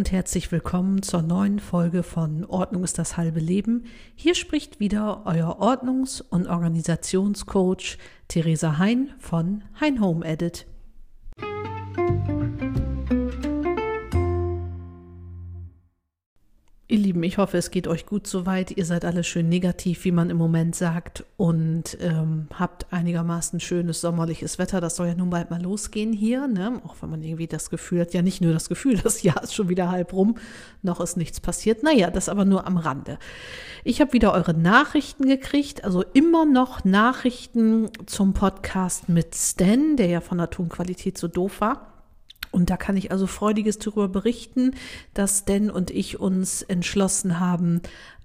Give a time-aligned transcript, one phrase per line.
[0.00, 3.84] und herzlich willkommen zur neuen Folge von Ordnung ist das halbe Leben.
[4.14, 10.64] Hier spricht wieder euer Ordnungs- und Organisationscoach Theresa Hein von Hein Home Edit.
[16.90, 18.76] Ihr Lieben, ich hoffe, es geht euch gut soweit.
[18.76, 24.00] Ihr seid alle schön negativ, wie man im Moment sagt, und ähm, habt einigermaßen schönes
[24.00, 24.80] sommerliches Wetter.
[24.80, 26.82] Das soll ja nun bald mal losgehen hier, ne?
[26.84, 29.54] Auch wenn man irgendwie das Gefühl hat, ja nicht nur das Gefühl, das Jahr ist
[29.54, 30.36] schon wieder halb rum,
[30.82, 31.84] noch ist nichts passiert.
[31.84, 33.20] Naja, das aber nur am Rande.
[33.84, 40.08] Ich habe wieder eure Nachrichten gekriegt, also immer noch Nachrichten zum Podcast mit Stan, der
[40.08, 41.99] ja von der Tonqualität so doof war.
[42.50, 44.72] Und da kann ich also freudiges darüber berichten,
[45.14, 47.80] dass Dan und ich uns entschlossen haben,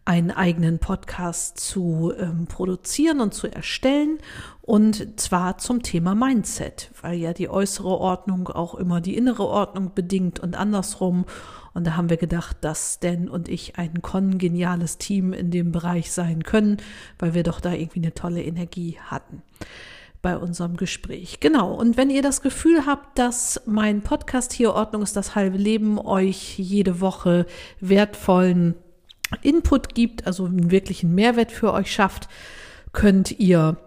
[0.06, 4.20] einen eigenen Podcast zu ähm, produzieren und zu erstellen.
[4.62, 9.94] Und zwar zum Thema Mindset, weil ja die äußere Ordnung auch immer die innere Ordnung
[9.96, 11.26] bedingt und andersrum.
[11.74, 16.12] Und da haben wir gedacht, dass Dan und ich ein kongeniales Team in dem Bereich
[16.12, 16.78] sein können,
[17.18, 19.42] weil wir doch da irgendwie eine tolle Energie hatten
[20.26, 21.40] bei unserem Gespräch.
[21.40, 21.72] Genau.
[21.72, 26.00] Und wenn ihr das Gefühl habt, dass mein Podcast hier Ordnung ist das halbe Leben
[26.00, 27.46] euch jede Woche
[27.80, 28.74] wertvollen
[29.44, 32.28] Input gibt, also einen wirklichen Mehrwert für euch schafft,
[32.92, 33.78] könnt ihr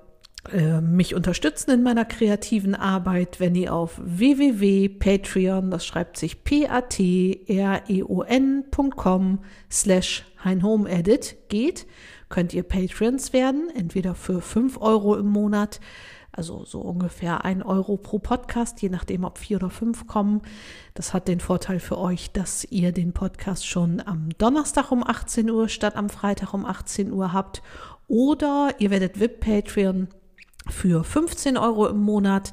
[0.53, 7.48] äh, mich unterstützen in meiner kreativen Arbeit, wenn ihr auf www.patreon, das schreibt sich p-a-t-r-e-o-n.com
[9.73, 11.89] slash heinhomeedit geht,
[12.28, 15.80] könnt ihr Patreons werden, entweder für fünf Euro im Monat
[16.39, 20.41] also so ungefähr ein Euro pro Podcast, je nachdem, ob vier oder fünf kommen.
[20.95, 25.50] Das hat den Vorteil für euch, dass ihr den Podcast schon am Donnerstag um 18
[25.50, 27.61] Uhr statt am Freitag um 18 Uhr habt.
[28.06, 30.06] Oder ihr werdet VIP-Patreon
[30.69, 32.52] für 15 Euro im Monat.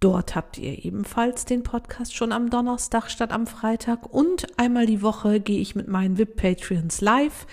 [0.00, 5.00] Dort habt ihr ebenfalls den Podcast schon am Donnerstag statt am Freitag und einmal die
[5.00, 7.46] Woche gehe ich mit meinen VIP-Patreons live,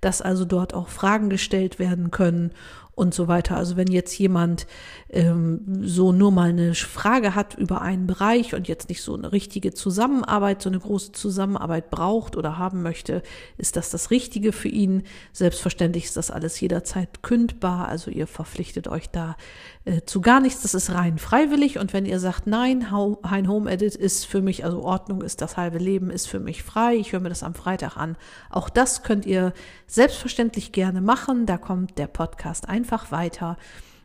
[0.00, 2.52] dass also dort auch Fragen gestellt werden können
[2.94, 3.56] und so weiter.
[3.56, 4.66] Also wenn jetzt jemand
[5.10, 9.32] ähm, so nur mal eine Frage hat über einen Bereich und jetzt nicht so eine
[9.32, 13.22] richtige Zusammenarbeit, so eine große Zusammenarbeit braucht oder haben möchte,
[13.56, 15.02] ist das das Richtige für ihn.
[15.32, 17.88] Selbstverständlich ist das alles jederzeit kündbar.
[17.88, 19.36] Also ihr verpflichtet euch da
[19.84, 20.62] äh, zu gar nichts.
[20.62, 21.78] Das ist rein freiwillig.
[21.78, 25.56] Und wenn ihr sagt, nein, Hein Home Edit ist für mich, also Ordnung ist das
[25.56, 26.96] halbe Leben, ist für mich frei.
[26.96, 28.16] Ich höre mir das am Freitag an.
[28.50, 29.52] Auch das könnt ihr
[29.86, 31.46] selbstverständlich gerne machen.
[31.46, 33.56] Da kommt der Podcast einfach weiter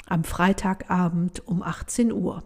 [0.08, 2.44] am Freitagabend um 18 Uhr.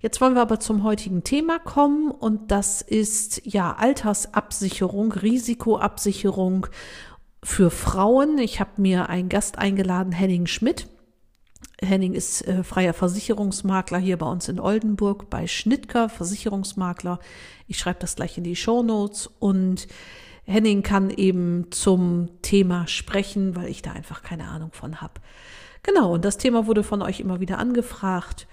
[0.00, 6.66] Jetzt wollen wir aber zum heutigen Thema kommen und das ist ja Altersabsicherung, Risikoabsicherung
[7.42, 8.38] für Frauen.
[8.38, 10.88] Ich habe mir einen Gast eingeladen, Henning Schmidt.
[11.82, 17.18] Henning ist äh, freier Versicherungsmakler hier bei uns in Oldenburg bei Schnittker Versicherungsmakler.
[17.66, 19.88] Ich schreibe das gleich in die Show Notes und
[20.44, 25.14] Henning kann eben zum Thema sprechen, weil ich da einfach keine Ahnung von habe.
[25.82, 28.46] Genau, und das Thema wurde von euch immer wieder angefragt.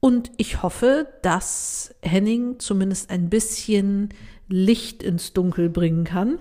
[0.00, 4.10] Und ich hoffe, dass Henning zumindest ein bisschen
[4.48, 6.38] Licht ins Dunkel bringen kann.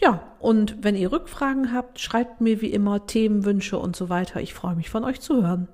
[0.00, 4.40] Ja, und wenn ihr Rückfragen habt, schreibt mir wie immer Themenwünsche und so weiter.
[4.40, 5.66] Ich freue mich von euch zu hören.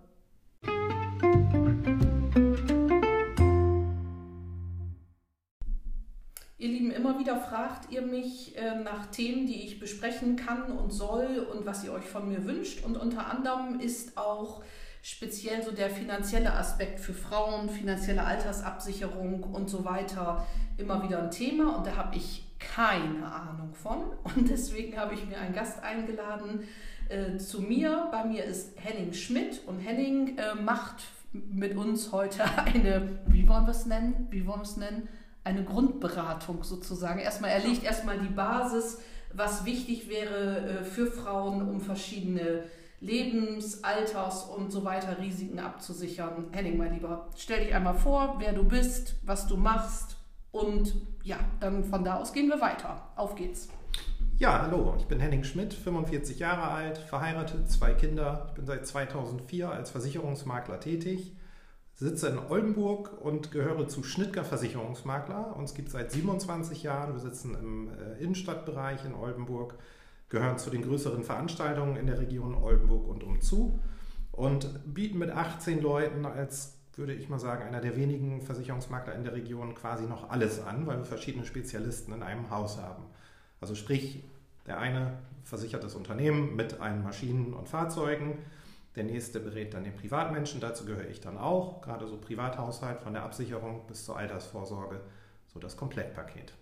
[6.56, 10.90] Ihr Lieben, immer wieder fragt ihr mich äh, nach Themen, die ich besprechen kann und
[10.90, 12.82] soll und was ihr euch von mir wünscht.
[12.82, 14.64] Und unter anderem ist auch
[15.02, 20.46] speziell so der finanzielle Aspekt für Frauen, finanzielle Altersabsicherung und so weiter
[20.78, 21.76] immer wieder ein Thema.
[21.76, 22.43] Und da habe ich
[22.74, 24.02] keine Ahnung von.
[24.22, 26.68] Und deswegen habe ich mir einen Gast eingeladen
[27.08, 28.08] äh, zu mir.
[28.10, 33.66] Bei mir ist Henning Schmidt und Henning äh, macht mit uns heute eine, wie wollen
[33.66, 34.28] wir es nennen?
[34.30, 35.08] Wie wollen wir es nennen?
[35.44, 37.20] eine Grundberatung sozusagen.
[37.20, 39.00] Erstmal, er legt erstmal die Basis,
[39.32, 42.64] was wichtig wäre äh, für Frauen, um verschiedene
[43.00, 46.46] Lebens-, Alters- und so weiter Risiken abzusichern.
[46.52, 50.16] Henning, mein Lieber, stell dich einmal vor, wer du bist, was du machst
[50.50, 50.94] und
[51.24, 53.10] ja, dann von da aus gehen wir weiter.
[53.16, 53.68] Auf geht's.
[54.38, 58.46] Ja, hallo, ich bin Henning Schmidt, 45 Jahre alt, verheiratet, zwei Kinder.
[58.48, 61.36] Ich bin seit 2004 als Versicherungsmakler tätig
[61.94, 65.56] sitze in Oldenburg und gehöre zu Schnittger Versicherungsmakler.
[65.56, 67.14] Uns gibt es seit 27 Jahren.
[67.14, 69.78] Wir sitzen im äh, Innenstadtbereich in Oldenburg,
[70.28, 73.78] gehören zu den größeren Veranstaltungen in der Region Oldenburg und umzu
[74.32, 79.24] und bieten mit 18 Leuten als, würde ich mal sagen, einer der wenigen Versicherungsmakler in
[79.24, 83.04] der Region quasi noch alles an, weil wir verschiedene Spezialisten in einem Haus haben.
[83.60, 84.22] Also sprich,
[84.66, 88.38] der eine versichert das Unternehmen mit allen Maschinen und Fahrzeugen,
[88.96, 93.12] der nächste berät dann den Privatmenschen, dazu gehöre ich dann auch, gerade so Privathaushalt von
[93.12, 95.00] der Absicherung bis zur Altersvorsorge,
[95.52, 96.52] so das Komplettpaket.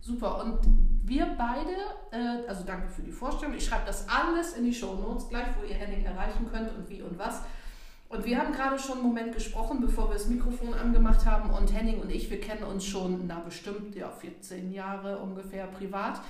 [0.00, 0.42] Super.
[0.42, 0.58] Und
[1.04, 1.70] wir beide,
[2.10, 3.54] äh, also danke für die Vorstellung.
[3.54, 6.88] Ich schreibe das alles in die Show Notes gleich, wo ihr Henning erreichen könnt und
[6.88, 7.42] wie und was.
[8.12, 11.48] Und wir haben gerade schon einen Moment gesprochen, bevor wir das Mikrofon angemacht haben.
[11.48, 16.20] Und Henning und ich, wir kennen uns schon, na bestimmt, ja, 14 Jahre ungefähr privat.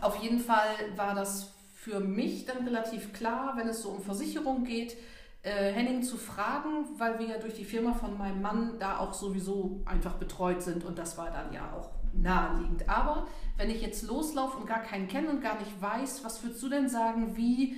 [0.00, 4.64] Auf jeden Fall war das für mich dann relativ klar, wenn es so um Versicherung
[4.64, 4.96] geht,
[5.42, 9.14] äh, Henning zu fragen, weil wir ja durch die Firma von meinem Mann da auch
[9.14, 12.88] sowieso einfach betreut sind und das war dann ja auch naheliegend.
[12.88, 16.60] Aber wenn ich jetzt loslaufe und gar keinen kenne und gar nicht weiß, was würdest
[16.64, 17.76] du denn sagen, wie,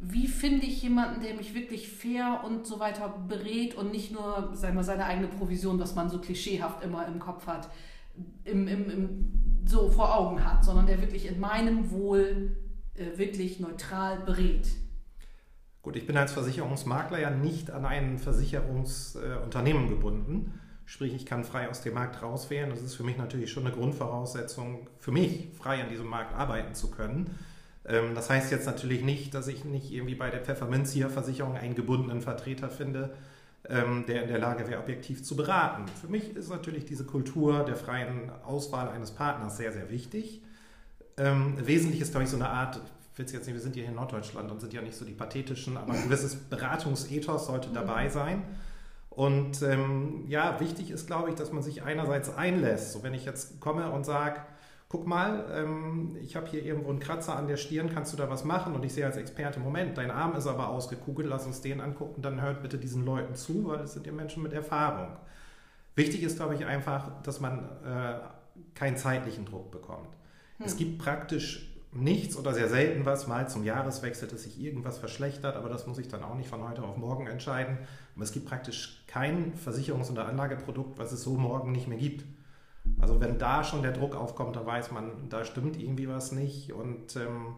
[0.00, 4.50] wie finde ich jemanden, der mich wirklich fair und so weiter berät und nicht nur
[4.54, 7.70] sagen wir, seine eigene Provision, was man so klischeehaft immer im Kopf hat,
[8.44, 9.32] im, im, im,
[9.66, 12.56] so vor Augen hat, sondern der wirklich in meinem Wohl
[12.94, 14.68] äh, wirklich neutral berät.
[15.82, 20.60] Gut, ich bin als Versicherungsmakler ja nicht an ein Versicherungsunternehmen äh, gebunden.
[20.86, 22.70] Sprich, ich kann frei aus dem Markt rauswählen.
[22.70, 26.74] Das ist für mich natürlich schon eine Grundvoraussetzung, für mich frei an diesem Markt arbeiten
[26.74, 27.30] zu können.
[27.86, 32.20] Ähm, das heißt jetzt natürlich nicht, dass ich nicht irgendwie bei der Pfefferminzia-Versicherung einen gebundenen
[32.20, 33.14] Vertreter finde,
[33.68, 35.86] ähm, der in der Lage wäre, objektiv zu beraten.
[36.00, 40.42] Für mich ist natürlich diese Kultur der freien Auswahl eines Partners sehr, sehr wichtig.
[41.16, 42.80] Ähm, wesentlich ist, glaube ich, so eine Art,
[43.12, 45.12] ich will jetzt nicht, wir sind hier in Norddeutschland und sind ja nicht so die
[45.12, 47.74] pathetischen, aber ein gewisses Beratungsethos sollte mhm.
[47.74, 48.42] dabei sein.
[49.10, 49.60] Und
[50.28, 52.92] ja, wichtig ist, glaube ich, dass man sich einerseits einlässt.
[52.92, 54.40] So, wenn ich jetzt komme und sage,
[54.90, 58.28] guck mal, ähm, ich habe hier irgendwo einen Kratzer an der Stirn, kannst du da
[58.28, 58.74] was machen?
[58.74, 62.22] Und ich sehe als Experte, Moment, dein Arm ist aber ausgekugelt, lass uns den angucken,
[62.22, 65.16] dann hört bitte diesen Leuten zu, weil es sind ja Menschen mit Erfahrung.
[65.94, 68.18] Wichtig ist, glaube ich, einfach, dass man äh,
[68.74, 70.08] keinen zeitlichen Druck bekommt.
[70.58, 70.66] Hm.
[70.66, 75.54] Es gibt praktisch nichts oder sehr selten was, mal zum Jahreswechsel, dass sich irgendwas verschlechtert,
[75.54, 77.78] aber das muss ich dann auch nicht von heute auf morgen entscheiden.
[78.16, 82.24] Aber es gibt praktisch kein Versicherungs- oder Anlageprodukt, was es so morgen nicht mehr gibt.
[82.98, 86.72] Also wenn da schon der Druck aufkommt, da weiß man, da stimmt irgendwie was nicht
[86.72, 87.56] und ähm,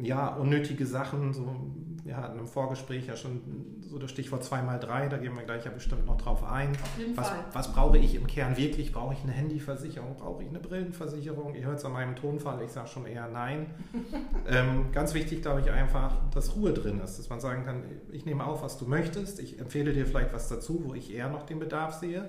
[0.00, 1.56] ja, unnötige Sachen, so,
[2.04, 3.40] wir hatten im Vorgespräch ja schon
[3.80, 6.70] so das Stichwort 2x3, da gehen wir gleich ja bestimmt noch drauf ein.
[6.70, 7.44] Auf jeden was, Fall.
[7.52, 8.92] was brauche ich im Kern wirklich?
[8.92, 10.16] Brauche ich eine Handyversicherung?
[10.16, 11.54] Brauche ich eine Brillenversicherung?
[11.54, 13.66] Ihr hört es an meinem Tonfall, ich sage schon eher nein.
[14.48, 17.82] ähm, ganz wichtig, glaube ich, einfach, dass Ruhe drin ist, dass man sagen kann,
[18.12, 21.28] ich nehme auf, was du möchtest, ich empfehle dir vielleicht was dazu, wo ich eher
[21.28, 22.28] noch den Bedarf sehe.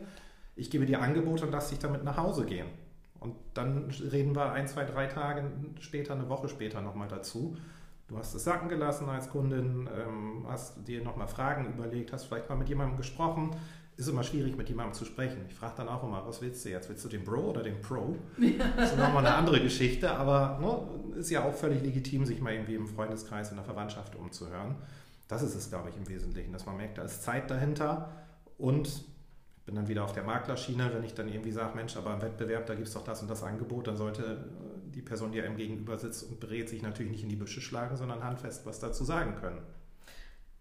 [0.59, 2.67] Ich gebe dir Angebote und lass dich damit nach Hause gehen.
[3.19, 5.43] Und dann reden wir ein, zwei, drei Tage
[5.79, 7.57] später, eine Woche später nochmal dazu.
[8.07, 12.49] Du hast es sacken gelassen als Kundin, ähm, hast dir nochmal Fragen überlegt, hast vielleicht
[12.49, 13.51] mal mit jemandem gesprochen.
[13.97, 15.41] Ist immer schwierig, mit jemandem zu sprechen.
[15.47, 16.89] Ich frage dann auch immer, was willst du jetzt?
[16.89, 18.15] Willst du den Bro oder den Pro?
[18.77, 22.53] Das ist nochmal eine andere Geschichte, aber ne, ist ja auch völlig legitim, sich mal
[22.53, 24.75] irgendwie im Freundeskreis, in der Verwandtschaft umzuhören.
[25.27, 28.09] Das ist es, glaube ich, im Wesentlichen, dass man merkt, da ist Zeit dahinter
[28.57, 29.03] und
[29.69, 32.65] bin dann wieder auf der Maklerschiene, wenn ich dann irgendwie sage, Mensch, aber im Wettbewerb,
[32.65, 35.55] da gibt es doch das und das Angebot, dann sollte äh, die Person, die einem
[35.55, 39.03] gegenüber sitzt und berät, sich natürlich nicht in die Büsche schlagen, sondern handfest was dazu
[39.03, 39.61] sagen können.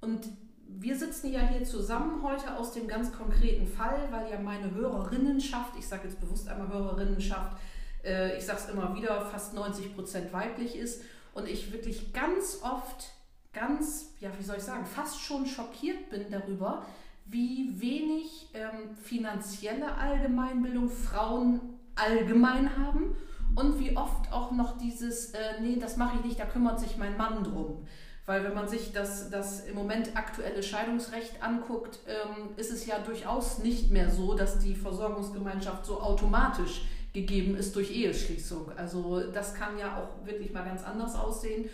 [0.02, 0.28] Und
[0.68, 5.72] wir sitzen ja hier zusammen heute aus dem ganz konkreten Fall, weil ja meine Hörerinnenschaft,
[5.78, 7.56] ich sage jetzt bewusst einmal Hörerinnenschaft,
[8.04, 11.02] äh, ich sage es immer wieder, fast 90 Prozent weiblich ist
[11.32, 13.10] und ich wirklich ganz oft,
[13.54, 16.84] ganz, ja, wie soll ich sagen, fast schon schockiert bin darüber,
[17.30, 21.60] wie wenig ähm, finanzielle Allgemeinbildung Frauen
[21.94, 23.16] allgemein haben
[23.54, 26.96] und wie oft auch noch dieses, äh, nee, das mache ich nicht, da kümmert sich
[26.96, 27.86] mein Mann drum.
[28.24, 32.98] Weil wenn man sich das, das im Moment aktuelle Scheidungsrecht anguckt, ähm, ist es ja
[32.98, 36.82] durchaus nicht mehr so, dass die Versorgungsgemeinschaft so automatisch
[37.14, 38.72] gegeben ist durch Eheschließung.
[38.76, 41.70] Also das kann ja auch wirklich mal ganz anders aussehen.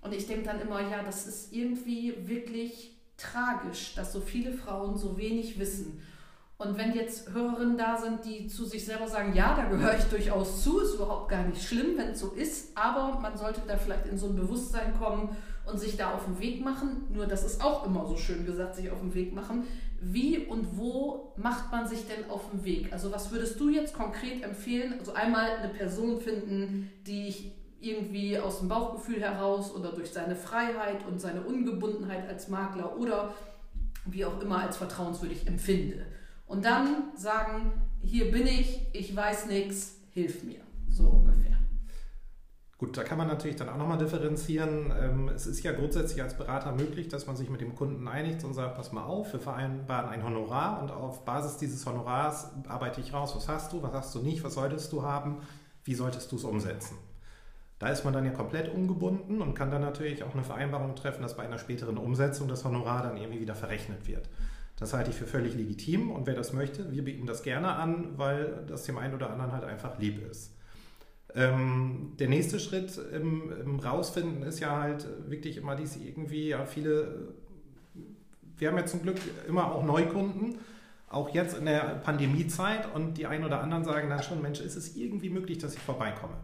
[0.00, 2.91] Und ich denke dann immer, ja, das ist irgendwie wirklich
[3.22, 6.02] tragisch, dass so viele Frauen so wenig wissen.
[6.58, 10.04] Und wenn jetzt Hörerinnen da sind, die zu sich selber sagen, ja, da gehöre ich
[10.04, 13.76] durchaus zu, ist überhaupt gar nicht schlimm, wenn es so ist, aber man sollte da
[13.76, 15.36] vielleicht in so ein Bewusstsein kommen
[15.66, 17.08] und sich da auf den Weg machen.
[17.12, 19.66] Nur das ist auch immer so schön gesagt, sich auf den Weg machen.
[20.00, 22.92] Wie und wo macht man sich denn auf den Weg?
[22.92, 24.94] Also was würdest du jetzt konkret empfehlen?
[24.98, 27.52] Also einmal eine Person finden, die ich
[27.82, 33.34] irgendwie aus dem Bauchgefühl heraus oder durch seine Freiheit und seine Ungebundenheit als Makler oder
[34.06, 36.06] wie auch immer als vertrauenswürdig empfinde.
[36.46, 40.60] Und dann sagen, hier bin ich, ich weiß nichts, hilf mir.
[40.88, 41.56] So ungefähr.
[42.78, 44.92] Gut, da kann man natürlich dann auch nochmal differenzieren.
[45.00, 48.42] Ähm, es ist ja grundsätzlich als Berater möglich, dass man sich mit dem Kunden einigt
[48.44, 53.00] und sagt, pass mal auf, wir vereinbaren ein Honorar und auf Basis dieses Honorars arbeite
[53.00, 55.42] ich raus, was hast du, was hast du nicht, was solltest du haben,
[55.84, 56.98] wie solltest du es umsetzen.
[57.82, 61.20] Da ist man dann ja komplett ungebunden und kann dann natürlich auch eine Vereinbarung treffen,
[61.20, 64.28] dass bei einer späteren Umsetzung das Honorar dann irgendwie wieder verrechnet wird.
[64.78, 68.16] Das halte ich für völlig legitim und wer das möchte, wir bieten das gerne an,
[68.18, 70.54] weil das dem einen oder anderen halt einfach lieb ist.
[71.34, 76.64] Ähm, der nächste Schritt im, im, Rausfinden ist ja halt wirklich immer dies irgendwie, ja,
[76.64, 77.34] viele,
[78.58, 79.16] wir haben ja zum Glück
[79.48, 80.58] immer auch Neukunden,
[81.08, 84.76] auch jetzt in der Pandemiezeit und die einen oder anderen sagen dann schon, Mensch, ist
[84.76, 86.34] es irgendwie möglich, dass ich vorbeikomme?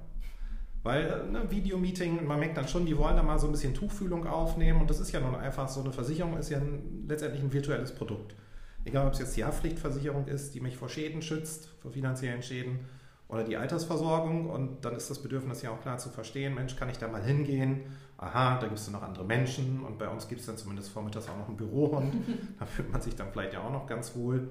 [0.83, 4.27] Weil ne, Videomeeting, man merkt dann schon, die wollen da mal so ein bisschen Tuchfühlung
[4.27, 7.53] aufnehmen und das ist ja nun einfach so eine Versicherung, ist ja ein, letztendlich ein
[7.53, 8.35] virtuelles Produkt.
[8.85, 12.81] Egal, ob es jetzt die Haftpflichtversicherung ist, die mich vor Schäden schützt, vor finanziellen Schäden,
[13.29, 16.89] oder die Altersversorgung und dann ist das Bedürfnis ja auch klar zu verstehen, Mensch, kann
[16.89, 17.83] ich da mal hingehen?
[18.17, 20.91] Aha, da gibt es dann noch andere Menschen und bei uns gibt es dann zumindest
[20.91, 22.15] vormittags auch noch einen Bürohund,
[22.59, 24.49] da fühlt man sich dann vielleicht ja auch noch ganz wohl.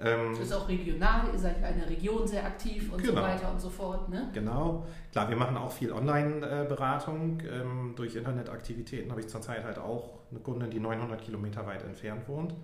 [0.00, 3.20] Ähm, ist auch regional, ihr seid eine Region sehr aktiv und genau.
[3.20, 4.08] so weiter und so fort.
[4.08, 4.30] Ne?
[4.32, 7.42] Genau, klar, wir machen auch viel Online-Beratung.
[7.42, 12.26] Ähm, durch Internetaktivitäten habe ich zurzeit halt auch eine Kundin, die 900 Kilometer weit entfernt
[12.26, 12.54] wohnt.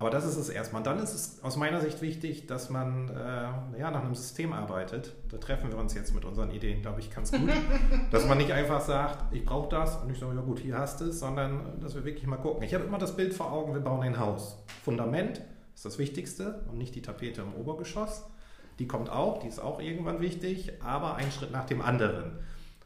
[0.00, 0.82] Aber das ist es erstmal.
[0.82, 5.12] Dann ist es aus meiner Sicht wichtig, dass man äh, ja, nach einem System arbeitet.
[5.28, 7.50] Da treffen wir uns jetzt mit unseren Ideen, glaube ich, ganz gut.
[8.12, 11.00] dass man nicht einfach sagt, ich brauche das und ich sage, ja gut, hier hast
[11.00, 12.62] du es, sondern dass wir wirklich mal gucken.
[12.62, 14.64] Ich habe immer das Bild vor Augen, wir bauen ein Haus.
[14.84, 15.42] Fundament
[15.78, 18.24] ist das Wichtigste und nicht die Tapete im Obergeschoss.
[18.80, 22.40] Die kommt auch, die ist auch irgendwann wichtig, aber ein Schritt nach dem anderen.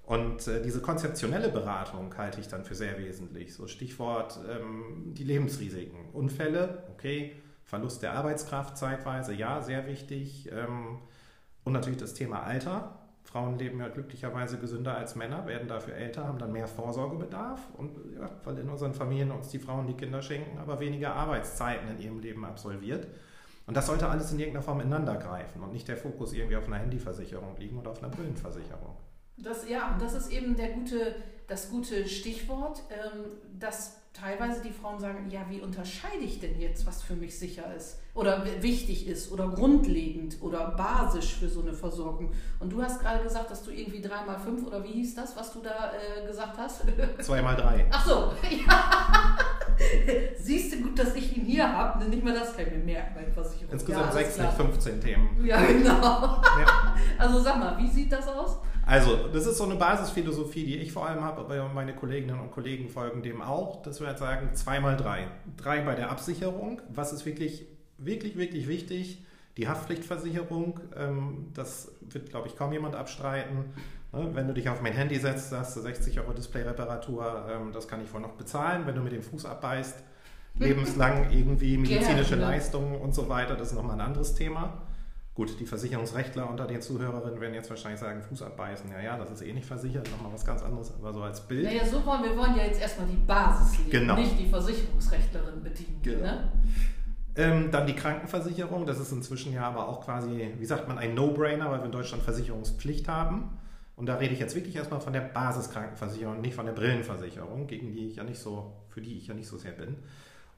[0.04, 3.54] Und äh, diese konzeptionelle Beratung halte ich dann für sehr wesentlich.
[3.54, 6.10] So Stichwort ähm, die Lebensrisiken.
[6.12, 7.32] Unfälle, okay,
[7.64, 10.50] Verlust der Arbeitskraft zeitweise, ja, sehr wichtig.
[10.52, 10.98] Ähm,
[11.64, 13.01] und natürlich das Thema Alter.
[13.32, 17.60] Frauen leben ja glücklicherweise gesünder als Männer, werden dafür älter, haben dann mehr Vorsorgebedarf.
[17.78, 21.88] Und ja, weil in unseren Familien uns die Frauen die Kinder schenken, aber weniger Arbeitszeiten
[21.88, 23.06] in ihrem Leben absolviert.
[23.66, 26.66] Und das sollte alles in irgendeiner Form ineinander greifen und nicht der Fokus irgendwie auf
[26.66, 28.96] einer Handyversicherung liegen oder auf einer Brillenversicherung.
[29.38, 31.14] Das, ja, das ist eben der gute,
[31.46, 36.86] das gute Stichwort, ähm, dass teilweise die Frauen sagen, ja, wie unterscheide ich denn jetzt,
[36.86, 41.72] was für mich sicher ist oder wichtig ist oder grundlegend oder basisch für so eine
[41.72, 42.30] Versorgung.
[42.60, 45.52] Und du hast gerade gesagt, dass du irgendwie dreimal fünf oder wie hieß das, was
[45.52, 46.82] du da äh, gesagt hast?
[47.20, 47.86] Zweimal drei.
[47.90, 48.12] Ach so,
[48.66, 49.38] ja.
[50.38, 52.04] Siehst du gut, dass ich ihn hier habe?
[52.04, 53.72] Nicht mal das kann ich mir merken bei Versicherung.
[53.72, 55.44] Insgesamt ja, 16, 15 Themen.
[55.44, 55.90] Ja, genau.
[55.90, 56.94] Ja.
[57.16, 58.58] Also sag mal, wie sieht das aus?
[58.84, 62.50] Also, das ist so eine Basisphilosophie, die ich vor allem habe, aber meine Kolleginnen und
[62.50, 65.28] Kollegen folgen dem auch, dass wir halt sagen, zweimal drei.
[65.56, 67.66] Drei bei der Absicherung, was ist wirklich,
[67.98, 69.24] wirklich, wirklich wichtig?
[69.56, 73.66] Die Haftpflichtversicherung, ähm, das wird, glaube ich, kaum jemand abstreiten.
[74.12, 77.86] Ne, wenn du dich auf mein Handy setzt, hast du 60 Euro Displayreparatur, ähm, das
[77.86, 78.86] kann ich wohl noch bezahlen.
[78.86, 80.02] Wenn du mit dem Fuß abbeißt,
[80.58, 84.82] lebenslang irgendwie medizinische Leistungen und so weiter, das ist nochmal ein anderes Thema.
[85.34, 89.30] Gut, die Versicherungsrechtler unter den Zuhörerinnen werden jetzt wahrscheinlich sagen, Fuß abbeißen, ja, ja, das
[89.30, 91.64] ist eh nicht versichert, nochmal was ganz anderes, aber so als Bild.
[91.64, 94.16] Naja, so wollen wir wollen ja jetzt erstmal die Basis legen, genau.
[94.16, 96.00] nicht die Versicherungsrechtlerin bedienen.
[96.02, 96.20] Genau.
[96.20, 96.52] Ne?
[97.34, 101.14] Ähm, dann die Krankenversicherung, das ist inzwischen ja aber auch quasi, wie sagt man, ein
[101.14, 103.58] No-Brainer, weil wir in Deutschland Versicherungspflicht haben.
[103.96, 107.92] Und da rede ich jetzt wirklich erstmal von der Basiskrankenversicherung, nicht von der Brillenversicherung, gegen
[107.92, 109.96] die ich ja nicht so, für die ich ja nicht so sehr bin.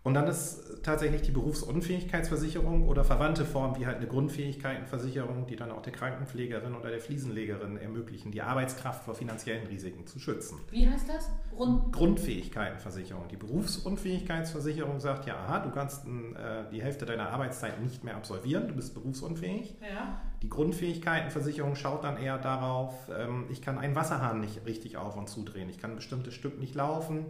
[0.04, 5.70] Und dann ist tatsächlich die Berufsunfähigkeitsversicherung oder verwandte Formen wie halt eine Grundfähigkeitenversicherung, die dann
[5.70, 10.60] auch der Krankenpflegerin oder der Fliesenlegerin ermöglichen, die Arbeitskraft vor finanziellen Risiken zu schützen.
[10.70, 11.30] Wie heißt das?
[11.56, 13.28] Grund Grundfähigkeitenversicherung.
[13.28, 18.68] Die Berufsunfähigkeitsversicherung sagt ja, aha, du kannst äh, die Hälfte deiner Arbeitszeit nicht mehr absolvieren,
[18.68, 19.74] du bist berufsunfähig.
[19.80, 20.20] Ja.
[20.42, 25.30] Die Grundfähigkeitenversicherung schaut dann eher darauf, ähm, ich kann einen Wasserhahn nicht richtig auf und
[25.30, 27.24] zudrehen, ich kann ein bestimmtes Stück nicht laufen,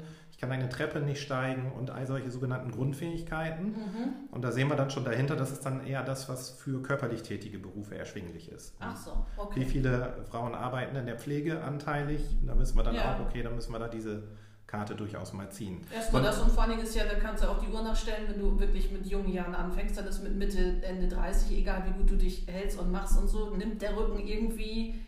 [0.44, 3.68] kann eine Treppe nicht steigen und all solche sogenannten Grundfähigkeiten.
[3.68, 4.12] Mhm.
[4.30, 7.22] Und da sehen wir dann schon dahinter, das ist dann eher das, was für körperlich
[7.22, 8.74] tätige Berufe erschwinglich ist.
[8.78, 9.60] Ach so, okay.
[9.60, 12.20] Wie viele Frauen arbeiten in der Pflege anteilig?
[12.46, 13.14] Da wissen wir dann ja.
[13.14, 14.24] auch, okay, da müssen wir da diese
[14.66, 15.80] Karte durchaus mal ziehen.
[15.94, 18.28] Erstmal das und vor allen Dingen ist ja, da kannst du auch die Uhr nachstellen,
[18.28, 21.98] wenn du wirklich mit jungen Jahren anfängst, dann ist mit Mitte, Ende 30, egal wie
[21.98, 25.00] gut du dich hältst und machst und so, nimmt der Rücken irgendwie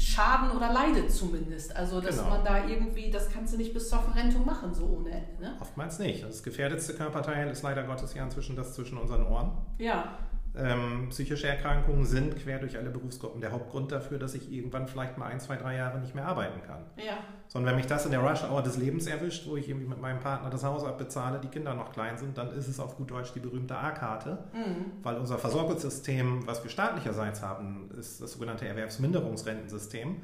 [0.00, 1.76] Schaden oder leidet zumindest.
[1.76, 2.30] Also, dass genau.
[2.30, 5.42] man da irgendwie, das kannst du nicht bis zur Verrentung machen, so ohne Ende.
[5.42, 5.56] Ne?
[5.60, 6.24] Oftmals nicht.
[6.24, 9.52] Das gefährdetste Körperteil ist leider Gottes ja inzwischen das zwischen unseren Ohren.
[9.78, 10.18] Ja.
[10.56, 15.16] Ähm, psychische Erkrankungen sind quer durch alle Berufsgruppen der Hauptgrund dafür, dass ich irgendwann vielleicht
[15.16, 16.84] mal ein, zwei, drei Jahre nicht mehr arbeiten kann.
[16.96, 17.18] Ja.
[17.46, 20.20] Sondern wenn mich das in der Rush-Hour des Lebens erwischt, wo ich irgendwie mit meinem
[20.20, 23.32] Partner das Haus abbezahle, die Kinder noch klein sind, dann ist es auf gut Deutsch
[23.32, 24.38] die berühmte A-Karte.
[24.52, 25.02] Mhm.
[25.02, 30.16] Weil unser Versorgungssystem, was wir staatlicherseits haben, ist das sogenannte Erwerbsminderungsrentensystem.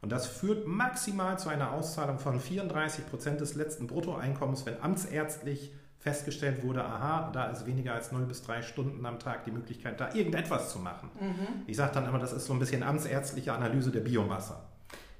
[0.00, 5.72] Und das führt maximal zu einer Auszahlung von 34 Prozent des letzten Bruttoeinkommens, wenn amtsärztlich
[6.02, 10.00] festgestellt wurde, aha, da ist weniger als 0 bis 3 Stunden am Tag die Möglichkeit,
[10.00, 11.08] da irgendetwas zu machen.
[11.20, 11.62] Mhm.
[11.68, 14.56] Ich sage dann immer, das ist so ein bisschen amtsärztliche Analyse der Biomasse.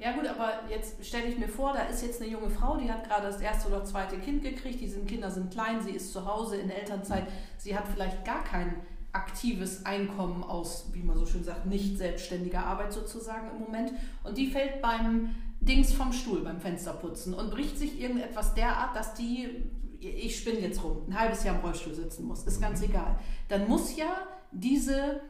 [0.00, 2.90] Ja gut, aber jetzt stelle ich mir vor, da ist jetzt eine junge Frau, die
[2.90, 6.26] hat gerade das erste oder zweite Kind gekriegt, diese Kinder sind klein, sie ist zu
[6.26, 8.74] Hause in Elternzeit, sie hat vielleicht gar keinen
[9.12, 13.92] aktives Einkommen aus, wie man so schön sagt, nicht selbstständiger Arbeit sozusagen im Moment.
[14.24, 19.14] Und die fällt beim Dings vom Stuhl, beim Fensterputzen und bricht sich irgendetwas derart, dass
[19.14, 19.70] die,
[20.08, 22.44] ich spinne jetzt rum, ein halbes Jahr im Rollstuhl sitzen muss.
[22.44, 23.18] Ist ganz egal.
[23.48, 25.20] Dann muss ja diese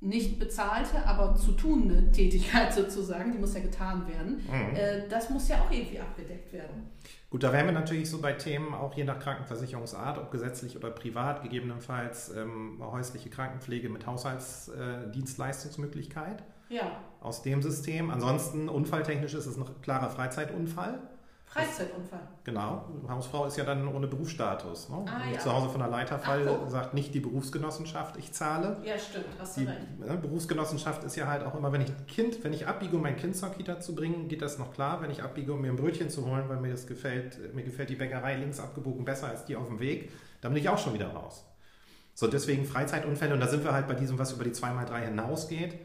[0.00, 4.76] nicht bezahlte, aber zu tunende Tätigkeit sozusagen, die muss ja getan werden, mhm.
[4.76, 6.90] äh, das muss ja auch irgendwie abgedeckt werden.
[7.30, 10.90] Gut, da wären wir natürlich so bei Themen, auch je nach Krankenversicherungsart, ob gesetzlich oder
[10.90, 16.44] privat, gegebenenfalls ähm, häusliche Krankenpflege mit Haushaltsdienstleistungsmöglichkeit.
[16.70, 17.00] Äh, ja.
[17.20, 18.10] Aus dem System.
[18.10, 21.00] Ansonsten unfalltechnisch ist es ein klarer Freizeitunfall.
[21.46, 22.20] Freizeitunfall.
[22.44, 22.84] Genau.
[23.08, 24.88] Hausfrau ist ja dann ohne Berufsstatus.
[24.88, 25.04] Ne?
[25.06, 25.38] Ah, ja.
[25.38, 28.76] Zu Hause von der Leiterfall Ach, sagt nicht die Berufsgenossenschaft, ich zahle.
[28.84, 29.26] Ja, stimmt.
[29.38, 29.98] Hast du die, recht.
[29.98, 33.16] Ne, Berufsgenossenschaft ist ja halt auch immer, wenn ich Kind, wenn ich abbiege, um mein
[33.16, 35.00] Kind zur Kita zu bringen, geht das noch klar.
[35.00, 37.90] Wenn ich abbiege, um mir ein Brötchen zu holen, weil mir das gefällt, mir gefällt
[37.90, 40.10] die Bäckerei links abgebogen besser als die auf dem Weg,
[40.40, 41.44] dann bin ich auch schon wieder raus.
[42.14, 45.78] So, deswegen Freizeitunfälle und da sind wir halt bei diesem, was über die 2x3 hinausgeht.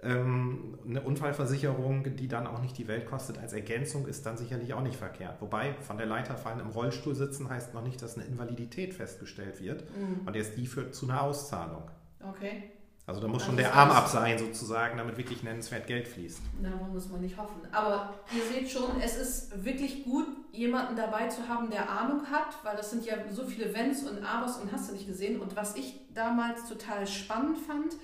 [0.00, 4.72] Ähm, eine Unfallversicherung, die dann auch nicht die Welt kostet, als Ergänzung ist dann sicherlich
[4.72, 5.40] auch nicht verkehrt.
[5.40, 9.60] Wobei von der Leiter fallen im Rollstuhl sitzen heißt noch nicht, dass eine Invalidität festgestellt
[9.60, 9.84] wird.
[9.96, 10.26] Mhm.
[10.26, 11.90] Und erst die führt zu einer Auszahlung.
[12.20, 12.70] Okay.
[13.08, 16.42] Also da muss also schon der Arm ab sein sozusagen, damit wirklich nennenswert Geld fließt.
[16.62, 17.62] Da muss man nicht hoffen.
[17.72, 22.62] Aber ihr seht schon, es ist wirklich gut, jemanden dabei zu haben, der Ahnung hat,
[22.64, 25.40] weil das sind ja so viele Wenns und Abers und hast du nicht gesehen.
[25.40, 27.94] Und was ich damals total spannend fand,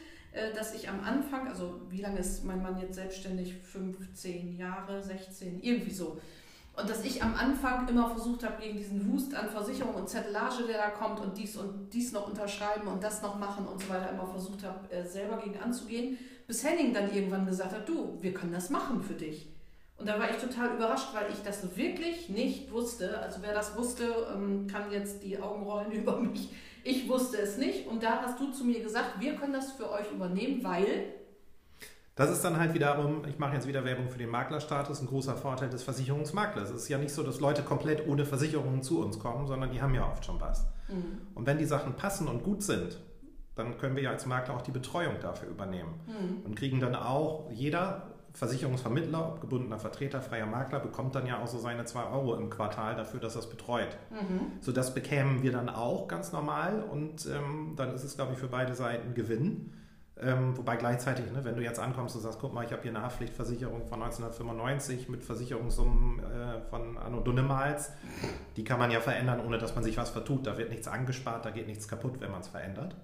[0.55, 3.55] dass ich am Anfang, also wie lange ist mein Mann jetzt selbstständig?
[3.55, 6.21] 15 Jahre, 16, irgendwie so.
[6.77, 10.65] Und dass ich am Anfang immer versucht habe, gegen diesen Wust an Versicherung und Zettelage,
[10.67, 13.89] der da kommt und dies und dies noch unterschreiben und das noch machen und so
[13.89, 18.19] weiter, immer versucht habe, äh, selber gegen anzugehen, bis Henning dann irgendwann gesagt hat, du,
[18.21, 19.54] wir können das machen für dich.
[19.97, 23.19] Und da war ich total überrascht, weil ich das wirklich nicht wusste.
[23.21, 26.51] Also wer das wusste, ähm, kann jetzt die Augen rollen über mich.
[26.83, 29.91] Ich wusste es nicht und da hast du zu mir gesagt, wir können das für
[29.91, 31.15] euch übernehmen, weil.
[32.17, 35.35] Das ist dann halt wiederum, ich mache jetzt wieder Werbung für den Maklerstatus, ein großer
[35.35, 36.71] Vorteil des Versicherungsmaklers.
[36.71, 39.81] Es ist ja nicht so, dass Leute komplett ohne Versicherungen zu uns kommen, sondern die
[39.81, 40.67] haben ja oft schon was.
[40.89, 41.23] Mhm.
[41.35, 43.01] Und wenn die Sachen passen und gut sind,
[43.57, 45.95] dann können wir ja als Makler auch die Betreuung dafür übernehmen.
[46.07, 46.45] Mhm.
[46.45, 51.47] Und kriegen dann auch jeder Versicherungsvermittler, ob gebundener Vertreter, freier Makler, bekommt dann ja auch
[51.47, 53.97] so seine 2 Euro im Quartal dafür, dass er es betreut.
[54.11, 54.61] Mhm.
[54.61, 58.39] So das bekämen wir dann auch ganz normal und ähm, dann ist es, glaube ich,
[58.39, 59.73] für beide Seiten Gewinn.
[60.21, 62.93] Ähm, wobei gleichzeitig, ne, wenn du jetzt ankommst und sagst, guck mal, ich habe hier
[62.93, 67.93] eine Haftpflichtversicherung von 1995 mit Versicherungssummen äh, von Anno Dunnemals,
[68.57, 70.47] die kann man ja verändern, ohne dass man sich was vertut.
[70.47, 72.97] Da wird nichts angespart, da geht nichts kaputt, wenn man es verändert.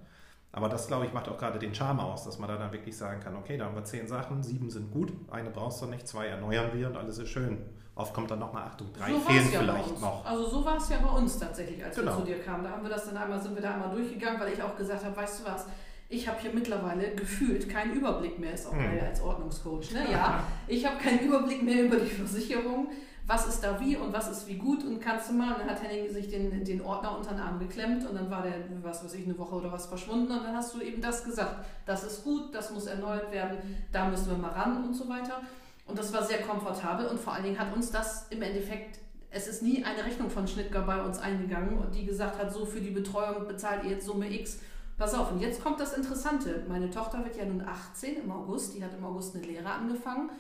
[0.53, 2.97] Aber das, glaube ich, macht auch gerade den Charme aus, dass man da dann wirklich
[2.97, 6.09] sagen kann, okay, da haben wir zehn Sachen, sieben sind gut, eine brauchst du nicht,
[6.09, 7.59] zwei erneuern wir und alles ist schön.
[7.95, 10.25] Oft kommt dann nochmal, Achtung, drei so fehlen ja vielleicht noch.
[10.25, 12.13] Also so war es ja bei uns tatsächlich, als genau.
[12.13, 12.65] wir zu dir kamen.
[12.65, 15.05] Da haben wir das dann einmal, sind wir da einmal durchgegangen, weil ich auch gesagt
[15.05, 15.67] habe, weißt du was,
[16.09, 18.83] ich habe hier mittlerweile gefühlt keinen Überblick mehr, ist auch hm.
[18.83, 19.93] geil als Ordnungscoach.
[19.93, 20.07] Ne?
[20.11, 22.89] Ja, ich habe keinen Überblick mehr über die Versicherung
[23.31, 25.71] was ist da wie und was ist wie gut und kannst du mal, und dann
[25.71, 29.05] hat Henning sich den, den Ordner unter den Arm geklemmt und dann war der, was
[29.05, 32.03] weiß ich, eine Woche oder was verschwunden und dann hast du eben das gesagt, das
[32.03, 33.59] ist gut, das muss erneuert werden,
[33.93, 35.43] da müssen wir mal ran und so weiter.
[35.87, 38.99] Und das war sehr komfortabel und vor allen Dingen hat uns das im Endeffekt,
[39.31, 42.67] es ist nie eine Rechnung von Schnittger bei uns eingegangen und die gesagt hat, so
[42.67, 44.59] für die Betreuung bezahlt ihr jetzt Summe X.
[44.99, 46.65] Pass auf, und jetzt kommt das Interessante.
[46.67, 50.31] Meine Tochter wird ja nun 18 im August, die hat im August eine Lehre angefangen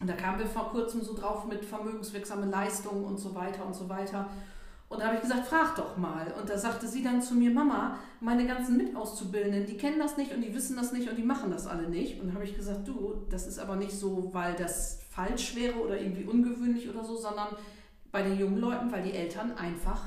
[0.00, 3.74] und da kamen wir vor kurzem so drauf mit vermögenswirksame Leistungen und so weiter und
[3.74, 4.28] so weiter.
[4.88, 6.32] Und da habe ich gesagt, frag doch mal.
[6.38, 10.32] Und da sagte sie dann zu mir, Mama, meine ganzen Mitauszubildenden, die kennen das nicht
[10.32, 12.20] und die wissen das nicht und die machen das alle nicht.
[12.20, 15.78] Und da habe ich gesagt, du, das ist aber nicht so, weil das falsch wäre
[15.80, 17.48] oder irgendwie ungewöhnlich oder so, sondern
[18.12, 20.02] bei den jungen Leuten, weil die Eltern einfach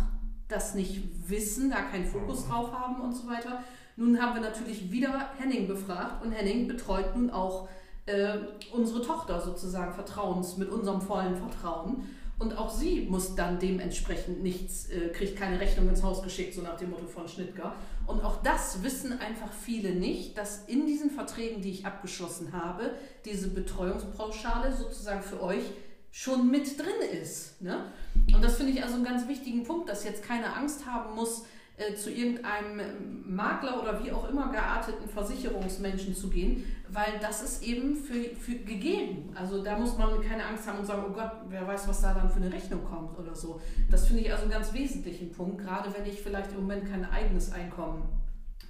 [0.47, 3.63] das nicht wissen, da keinen Fokus drauf haben und so weiter.
[3.97, 7.67] Nun haben wir natürlich wieder Henning befragt und Henning betreut nun auch
[8.09, 8.39] äh,
[8.71, 12.09] unsere Tochter sozusagen vertrauens, mit unserem vollen Vertrauen.
[12.39, 16.61] Und auch sie muss dann dementsprechend nichts, äh, kriegt keine Rechnung ins Haus geschickt, so
[16.61, 17.75] nach dem Motto von Schnittger.
[18.07, 22.91] Und auch das wissen einfach viele nicht, dass in diesen Verträgen, die ich abgeschlossen habe,
[23.25, 25.63] diese Betreuungspauschale sozusagen für euch
[26.11, 27.61] schon mit drin ist.
[27.61, 27.91] Ne?
[28.33, 31.43] Und das finde ich also einen ganz wichtigen Punkt, dass jetzt keine Angst haben muss,
[31.79, 37.63] äh, zu irgendeinem Makler oder wie auch immer gearteten Versicherungsmenschen zu gehen, weil das ist
[37.63, 39.31] eben für, für gegeben.
[39.33, 42.13] Also da muss man keine Angst haben und sagen, oh Gott, wer weiß, was da
[42.13, 43.61] dann für eine Rechnung kommt oder so.
[43.89, 47.09] Das finde ich also einen ganz wesentlichen Punkt, gerade wenn ich vielleicht im Moment kein
[47.09, 48.09] eigenes Einkommen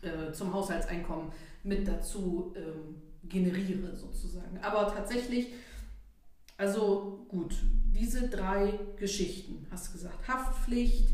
[0.04, 1.32] äh, zum Haushaltseinkommen
[1.64, 4.60] mit dazu ähm, generiere sozusagen.
[4.62, 5.48] Aber tatsächlich,
[6.58, 7.56] also gut,
[7.92, 11.10] diese drei Geschichten, hast du gesagt, Haftpflicht,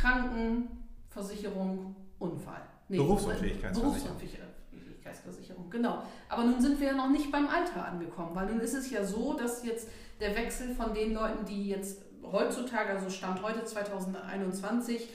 [0.00, 0.68] Kranken,
[1.14, 2.62] Versicherung, Unfall.
[2.88, 4.18] Nee, Berufsunfähigkeitsversicherung.
[4.20, 6.02] Berufsunfähigkeitsversicherung, genau.
[6.28, 9.04] Aber nun sind wir ja noch nicht beim Alter angekommen, weil nun ist es ja
[9.04, 9.88] so, dass jetzt
[10.20, 15.08] der Wechsel von den Leuten, die jetzt heutzutage, also Stand heute 2021,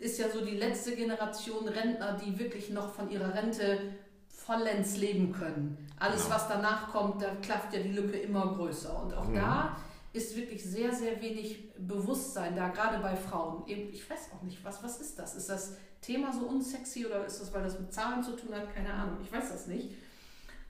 [0.00, 3.78] ist ja so die letzte Generation Rentner, die wirklich noch von ihrer Rente
[4.28, 5.76] vollends leben können.
[5.98, 6.34] Alles, genau.
[6.34, 9.02] was danach kommt, da klafft ja die Lücke immer größer.
[9.02, 9.34] Und auch mhm.
[9.34, 9.76] da
[10.12, 13.64] ist wirklich sehr, sehr wenig Bewusstsein da, gerade bei Frauen.
[13.66, 15.34] Ich weiß auch nicht, was, was ist das?
[15.34, 18.74] Ist das Thema so unsexy oder ist das, weil das mit Zahlen zu tun hat?
[18.74, 19.90] Keine Ahnung, ich weiß das nicht.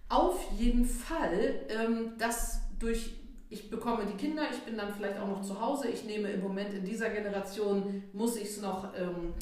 [0.08, 3.14] Auf jeden Fall, ähm, dass durch,
[3.48, 6.40] ich bekomme die Kinder, ich bin dann vielleicht auch noch zu Hause, ich nehme im
[6.40, 9.32] Moment in dieser Generation, muss ich es noch ähm,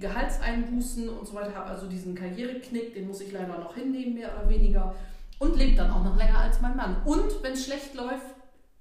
[0.00, 4.36] Gehaltseinbußen und so weiter, habe also diesen Karriereknick, den muss ich leider noch hinnehmen, mehr
[4.36, 4.94] oder weniger,
[5.38, 7.02] und lebe dann auch noch länger als mein Mann.
[7.04, 8.34] Und wenn es schlecht läuft,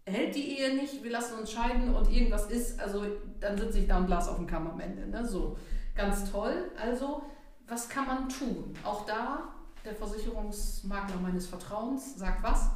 [0.06, 3.06] hält die Ehe nicht, wir lassen uns scheiden und irgendwas ist, also
[3.40, 5.08] dann sitze ich da und Glas auf dem Kamm am Ende.
[5.08, 5.26] Ne?
[5.26, 5.58] So,
[5.96, 6.72] ganz toll.
[6.80, 7.24] Also,
[7.68, 8.74] was kann man tun?
[8.84, 9.50] Auch da,
[9.84, 12.70] der Versicherungsmakler meines Vertrauens sagt was?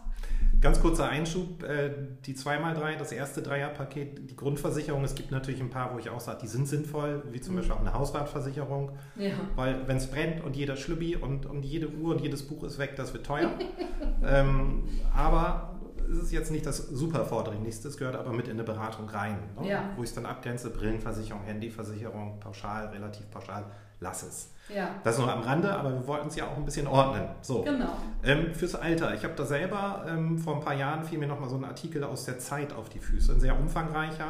[0.62, 1.92] Ganz kurzer Einschub, äh,
[2.26, 6.20] die 2x3, das erste Dreierpaket, die Grundversicherung, es gibt natürlich ein paar, wo ich auch
[6.20, 7.60] sage, die sind sinnvoll, wie zum mhm.
[7.60, 9.32] Beispiel auch eine Hausratversicherung, ja.
[9.56, 12.78] weil wenn es brennt und jeder Schlübbi und, und jede Uhr und jedes Buch ist
[12.78, 13.52] weg, das wird teuer.
[14.26, 14.84] ähm,
[15.16, 15.69] aber
[16.12, 19.38] es ist jetzt nicht das super vordringlichste, es gehört aber mit in eine Beratung rein,
[19.60, 19.70] ne?
[19.70, 19.84] ja.
[19.96, 23.66] wo ich es dann abgrenze, Brillenversicherung, Handyversicherung, pauschal, relativ pauschal,
[24.00, 24.52] lass es.
[24.74, 24.90] Ja.
[25.04, 27.28] Das nur am Rande, aber wir wollten es ja auch ein bisschen ordnen.
[27.42, 27.64] So.
[27.64, 27.98] Genau.
[28.24, 29.16] Ähm, fürs Alter.
[29.16, 32.04] Ich habe da selber ähm, vor ein paar Jahren fiel mir nochmal so ein Artikel
[32.04, 33.34] aus der Zeit auf die Füße.
[33.34, 34.28] Ein sehr umfangreicher,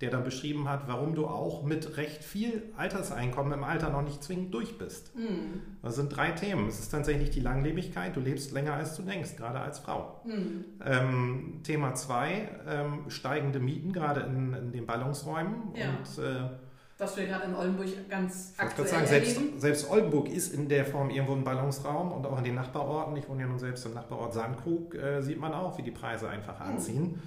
[0.00, 4.22] der dann beschrieben hat, warum du auch mit recht viel Alterseinkommen im Alter noch nicht
[4.22, 5.14] zwingend durch bist.
[5.16, 5.62] Mhm.
[5.82, 6.66] Das sind drei Themen.
[6.68, 8.16] Es ist tatsächlich die Langlebigkeit.
[8.16, 10.20] Du lebst länger als du denkst, gerade als Frau.
[10.24, 10.64] Mhm.
[10.84, 15.74] Ähm, Thema zwei, ähm, steigende Mieten, gerade in, in den Ballungsräumen.
[15.74, 15.90] Ja.
[15.90, 16.50] Und äh,
[16.98, 21.10] was wir gerade in Oldenburg ganz aktuell sagen, selbst, selbst, Oldenburg ist in der Form
[21.10, 24.32] irgendwo ein Ballungsraum und auch in den Nachbarorten, ich wohne ja nun selbst im Nachbarort
[24.32, 26.66] Sandkrug, äh, sieht man auch, wie die Preise einfach hm.
[26.66, 27.02] anziehen.
[27.02, 27.22] Mhm.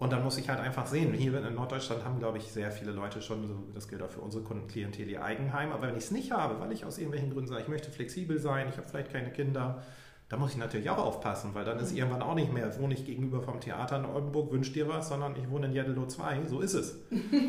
[0.00, 2.90] Und dann muss ich halt einfach sehen, hier in Norddeutschland haben, glaube ich, sehr viele
[2.90, 5.72] Leute schon, das gilt auch für unsere Kundenklientel, ihr Eigenheim.
[5.72, 8.38] Aber wenn ich es nicht habe, weil ich aus irgendwelchen Gründen sage, ich möchte flexibel
[8.38, 9.82] sein, ich habe vielleicht keine Kinder,
[10.30, 11.98] da muss ich natürlich auch aufpassen, weil dann ist hm.
[11.98, 15.36] irgendwann auch nicht mehr, wohne ich gegenüber vom Theater in Oldenburg, wünscht dir was, sondern
[15.36, 16.96] ich wohne in Jeddelo 2, so ist es.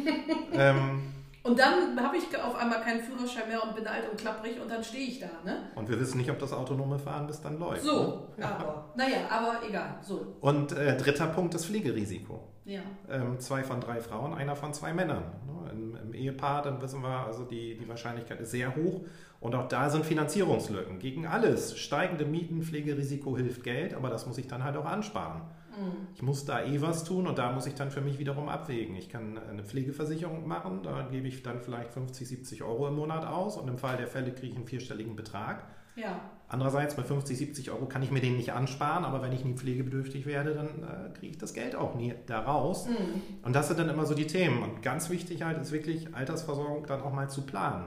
[0.53, 1.03] ähm,
[1.43, 4.69] und dann habe ich auf einmal keinen Führerschein mehr und bin alt und klapprig und
[4.69, 5.29] dann stehe ich da.
[5.43, 5.71] Ne?
[5.75, 7.81] Und wir wissen nicht, ob das autonome Fahren bis dann läuft.
[7.81, 8.45] So, ne?
[8.45, 9.95] aber, naja, aber egal.
[10.01, 10.35] So.
[10.39, 12.47] Und äh, dritter Punkt, das Pflegerisiko.
[12.65, 12.81] Ja.
[13.09, 15.23] Ähm, zwei von drei Frauen, einer von zwei Männern.
[15.47, 15.71] Ne?
[15.71, 19.01] Im, Im, Ehepaar, dann wissen wir, also die, die Wahrscheinlichkeit ist sehr hoch.
[19.39, 20.99] Und auch da sind Finanzierungslücken.
[20.99, 21.75] Gegen alles.
[21.79, 25.41] Steigende Mieten, Pflegerisiko hilft Geld, aber das muss ich dann halt auch ansparen.
[25.71, 26.07] Mhm.
[26.15, 28.95] Ich muss da eh was tun und da muss ich dann für mich wiederum abwägen.
[28.95, 33.25] Ich kann eine Pflegeversicherung machen, da gebe ich dann vielleicht 50, 70 Euro im Monat
[33.25, 35.65] aus und im Fall der Fälle kriege ich einen vierstelligen Betrag.
[35.95, 36.19] Ja.
[36.47, 39.53] Andererseits, bei 50, 70 Euro kann ich mir den nicht ansparen, aber wenn ich nie
[39.53, 42.87] pflegebedürftig werde, dann äh, kriege ich das Geld auch nie da raus.
[42.87, 43.21] Mhm.
[43.43, 44.61] Und das sind dann immer so die Themen.
[44.61, 47.85] Und ganz wichtig halt ist wirklich Altersversorgung dann auch mal zu planen.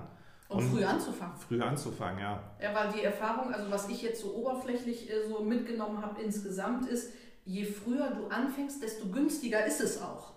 [0.48, 1.36] Und, und, früh anzufangen.
[1.36, 2.42] Früh anzufangen, ja.
[2.62, 6.86] Ja, weil die Erfahrung, also was ich jetzt so oberflächlich äh, so mitgenommen habe insgesamt
[6.86, 7.12] ist,
[7.44, 10.35] je früher du anfängst, desto günstiger ist es auch.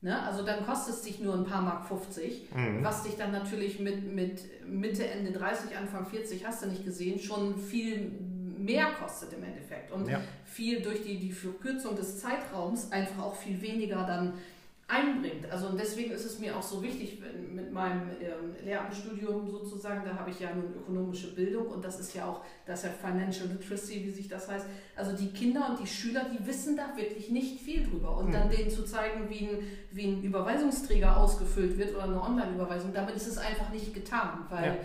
[0.00, 0.22] Ne?
[0.22, 2.84] Also dann kostet es dich nur ein paar Mark 50, mhm.
[2.84, 7.18] was dich dann natürlich mit, mit Mitte, Ende 30, Anfang 40, hast du nicht gesehen,
[7.18, 8.12] schon viel
[8.58, 9.92] mehr kostet im Endeffekt.
[9.92, 10.20] Und ja.
[10.44, 14.34] viel durch die, die Verkürzung des Zeitraums einfach auch viel weniger dann
[14.88, 15.50] einbringt.
[15.50, 17.22] Also und deswegen ist es mir auch so wichtig
[17.52, 22.14] mit meinem ähm, Lehramtsstudium sozusagen, da habe ich ja nun ökonomische Bildung und das ist
[22.14, 24.66] ja auch, das ist ja Financial Literacy, wie sich das heißt.
[24.96, 28.16] Also die Kinder und die Schüler, die wissen da wirklich nicht viel drüber.
[28.16, 29.58] Und dann denen zu zeigen, wie ein,
[29.92, 34.66] wie ein Überweisungsträger ausgefüllt wird oder eine Online-Überweisung, damit ist es einfach nicht getan, weil
[34.66, 34.76] ja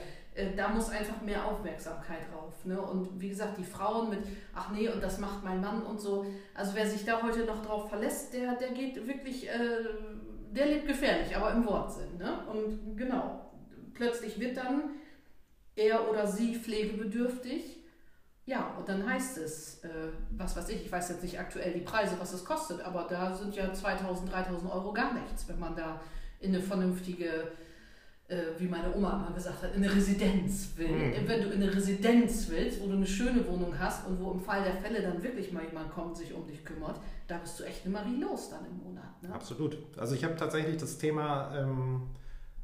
[0.55, 2.65] da muss einfach mehr Aufmerksamkeit drauf.
[2.65, 2.79] Ne?
[2.81, 4.19] Und wie gesagt, die Frauen mit,
[4.53, 6.25] ach nee, und das macht mein Mann und so.
[6.53, 9.85] Also wer sich da heute noch drauf verlässt, der, der geht wirklich, äh,
[10.51, 12.17] der lebt gefährlich, aber im Wortsinn.
[12.17, 12.45] Ne?
[12.47, 13.51] Und genau,
[13.93, 14.91] plötzlich wird dann
[15.75, 17.79] er oder sie pflegebedürftig.
[18.45, 21.79] Ja, und dann heißt es, äh, was weiß ich, ich weiß jetzt nicht aktuell die
[21.81, 25.75] Preise, was es kostet, aber da sind ja 2000, 3000 Euro gar nichts, wenn man
[25.75, 26.01] da
[26.39, 27.47] in eine vernünftige äh,
[28.57, 30.87] wie meine Oma immer gesagt hat, in eine Residenz will.
[30.87, 31.27] Mhm.
[31.27, 34.39] Wenn du in eine Residenz willst, wo du eine schöne Wohnung hast und wo im
[34.39, 37.59] Fall der Fälle dann wirklich mal jemand kommt und sich um dich kümmert, da bist
[37.59, 39.21] du echt eine Marie los dann im Monat.
[39.21, 39.33] Ne?
[39.33, 39.77] Absolut.
[39.97, 42.03] Also ich habe tatsächlich das Thema ähm,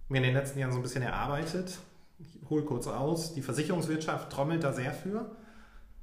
[0.07, 1.77] mir in den letzten Jahren so ein bisschen erarbeitet.
[2.19, 3.33] Ich hole kurz aus.
[3.33, 5.35] Die Versicherungswirtschaft trommelt da sehr für.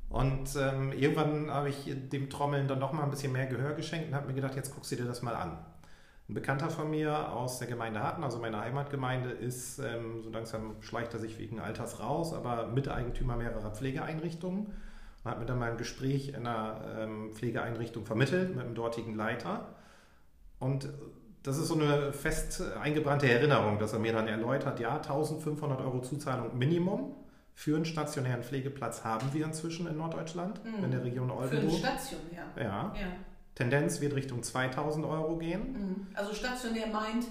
[0.08, 4.08] Und ähm, irgendwann habe ich dem Trommeln dann noch mal ein bisschen mehr Gehör geschenkt
[4.08, 5.58] und habe mir gedacht, jetzt guckst du dir das mal an.
[6.28, 10.74] Ein Bekannter von mir aus der Gemeinde Harten, also meiner Heimatgemeinde, ist ähm, so langsam
[10.80, 15.70] schleicht er sich wegen Alters raus, aber Miteigentümer mehrerer Pflegeeinrichtungen und hat mir dann mal
[15.70, 19.68] ein Gespräch in einer ähm, Pflegeeinrichtung vermittelt mit dem dortigen Leiter.
[20.58, 20.88] Und
[21.44, 26.00] das ist so eine fest eingebrannte Erinnerung, dass er mir dann erläutert, ja, 1500 Euro
[26.02, 27.14] Zuzahlung Minimum
[27.54, 30.84] für einen stationären Pflegeplatz haben wir inzwischen in Norddeutschland, Mhm.
[30.84, 31.70] in der Region Für Oldenburg.
[31.70, 32.44] einen stationär.
[32.56, 32.62] Ja.
[32.64, 33.06] Ja.
[33.56, 35.72] Tendenz wird Richtung 2000 Euro gehen.
[35.72, 36.06] Mhm.
[36.14, 37.26] Also stationär meint,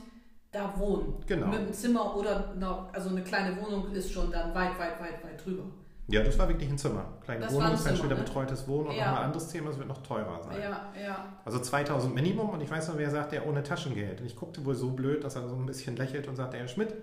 [0.52, 1.14] da wohnen.
[1.28, 1.48] Genau.
[1.48, 5.24] Mit einem Zimmer oder einer, also eine kleine Wohnung ist schon dann weit, weit, weit,
[5.24, 5.64] weit drüber.
[6.08, 7.06] Ja, das war wirklich ein Zimmer.
[7.24, 8.22] Kleine Das Wohnung, dann später ne?
[8.22, 9.12] betreutes Wohnen und Ja.
[9.12, 10.60] noch ein anderes Thema, es wird noch teurer sein.
[10.62, 11.38] Ja, ja.
[11.46, 14.20] Also 2000 Minimum und ich weiß noch, wer sagt, der ohne Taschengeld.
[14.22, 16.68] Und ich guckte wohl so blöd, dass er so ein bisschen lächelt und sagte, Herr
[16.68, 16.94] Schmidt,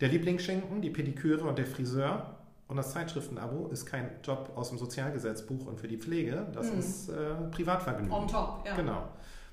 [0.00, 2.38] der Lieblingsschinken, die Pediküre und der Friseur
[2.72, 6.78] und das Zeitschriftenabo ist kein Job aus dem Sozialgesetzbuch und für die Pflege, das Mhm.
[6.78, 8.10] ist äh, Privatvergnügen.
[8.12, 8.74] On top, ja.
[8.74, 9.02] Genau.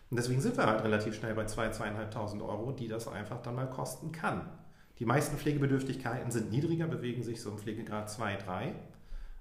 [0.10, 1.74] Und deswegen sind wir halt relativ schnell bei 2.000,
[2.12, 4.50] 2.500 Euro, die das einfach dann mal kosten kann.
[5.00, 8.74] Die meisten Pflegebedürftigkeiten sind niedriger, bewegen sich so im Pflegegrad 2, 3.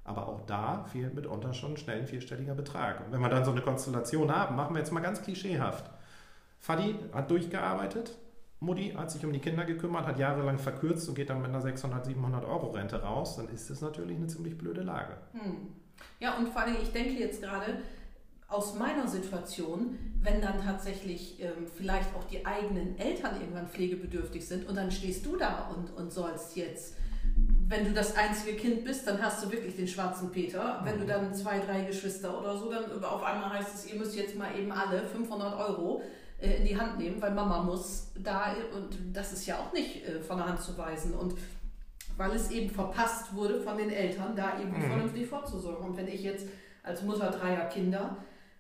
[0.05, 3.01] Aber auch da fehlt mitunter schon schnell ein vierstelliger Betrag.
[3.07, 5.88] Und wenn wir dann so eine Konstellation haben, machen wir jetzt mal ganz klischeehaft.
[6.59, 8.17] Fadi hat durchgearbeitet,
[8.61, 11.61] Mutti hat sich um die Kinder gekümmert, hat jahrelang verkürzt und geht dann mit einer
[11.61, 15.16] 600, 700 Euro Rente raus, dann ist das natürlich eine ziemlich blöde Lage.
[15.33, 15.68] Hm.
[16.21, 17.79] Ja, und vor allem, ich denke jetzt gerade
[18.49, 24.66] aus meiner Situation, wenn dann tatsächlich ähm, vielleicht auch die eigenen Eltern irgendwann pflegebedürftig sind
[24.66, 26.97] und dann stehst du da und, und sollst jetzt,
[27.68, 30.81] wenn du das einzige Kind bist, dann hast du wirklich den schwarzen Peter.
[30.85, 34.16] Wenn du dann zwei, drei Geschwister oder so, dann auf einmal heißt es, ihr müsst
[34.16, 36.03] jetzt mal eben alle 500 Euro
[36.38, 40.20] in die Hand nehmen, weil Mama muss da und das ist ja auch nicht äh,
[40.20, 41.35] von der Hand zu weisen und
[42.16, 44.88] weil es eben verpasst wurde von den Eltern, da irgendwie Mhm.
[44.88, 45.88] vernünftig vorzusorgen.
[45.90, 46.46] Und wenn ich jetzt
[46.83, 48.16] als Mutter dreier Kinder,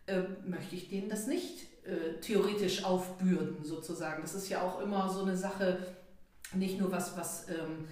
[0.06, 4.22] äh, möchte ich denen das nicht äh, theoretisch aufbürden, sozusagen.
[4.22, 5.78] Das ist ja auch immer so eine Sache,
[6.54, 7.88] nicht nur was, was ähm,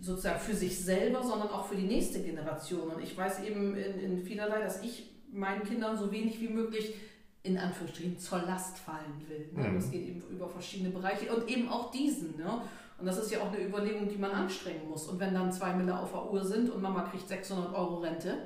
[0.00, 2.90] sozusagen für sich selber, sondern auch für die nächste Generation.
[2.90, 6.94] Und ich weiß eben in, in vielerlei, dass ich meinen Kindern so wenig wie möglich
[7.42, 9.50] in Anführungsstrichen zur Last fallen will.
[9.52, 9.68] Ne?
[9.68, 9.74] Mhm.
[9.74, 12.36] Das geht eben über verschiedene Bereiche und eben auch diesen.
[12.36, 12.62] Ne?
[12.98, 15.08] Und das ist ja auch eine Überlegung, die man anstrengen muss.
[15.08, 18.38] Und wenn dann zwei Mille auf der Uhr sind und Mama kriegt 600 Euro Rente,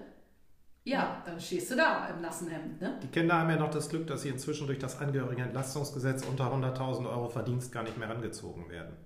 [0.85, 2.81] ja, dann stehst du da im nassen Hemd.
[2.81, 2.99] Ne?
[3.03, 7.11] Die Kinder haben ja noch das Glück, dass sie inzwischen durch das Angehörigenentlastungsgesetz unter 100.000
[7.11, 8.97] Euro Verdienst gar nicht mehr rangezogen werden.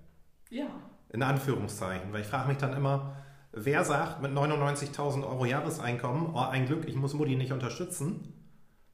[0.51, 0.67] Ja.
[1.09, 3.17] In Anführungszeichen, weil ich frage mich dann immer,
[3.53, 8.40] wer sagt mit 99.000 Euro Jahreseinkommen, oh ein Glück, ich muss Mutti nicht unterstützen.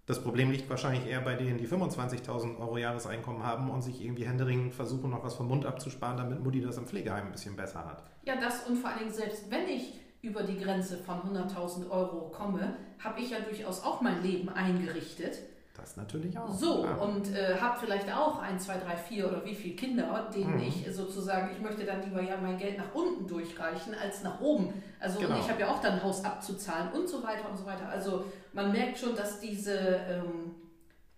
[0.06, 4.24] Das Problem liegt wahrscheinlich eher bei denen, die 25.000 Euro Jahreseinkommen haben und sich irgendwie
[4.24, 7.84] händeringend versuchen, noch was vom Mund abzusparen, damit Mutti das im Pflegeheim ein bisschen besser
[7.84, 8.04] hat.
[8.22, 12.30] Ja, das und vor allen Dingen, selbst wenn ich über die Grenze von 100.000 Euro
[12.30, 15.40] komme, habe ich ja durchaus auch mein Leben eingerichtet.
[15.76, 16.48] Das natürlich auch.
[16.52, 17.02] So, klar.
[17.02, 20.62] und äh, habe vielleicht auch ein, zwei, drei, vier oder wie viele Kinder, denen Mhm.
[20.62, 24.72] ich sozusagen, ich möchte dann lieber ja mein Geld nach unten durchreichen als nach oben.
[25.00, 25.34] Also Genau.
[25.34, 27.88] und ich habe ja auch dann ein Haus abzuzahlen und so weiter und so weiter.
[27.88, 30.54] Also man merkt schon, dass diese ähm,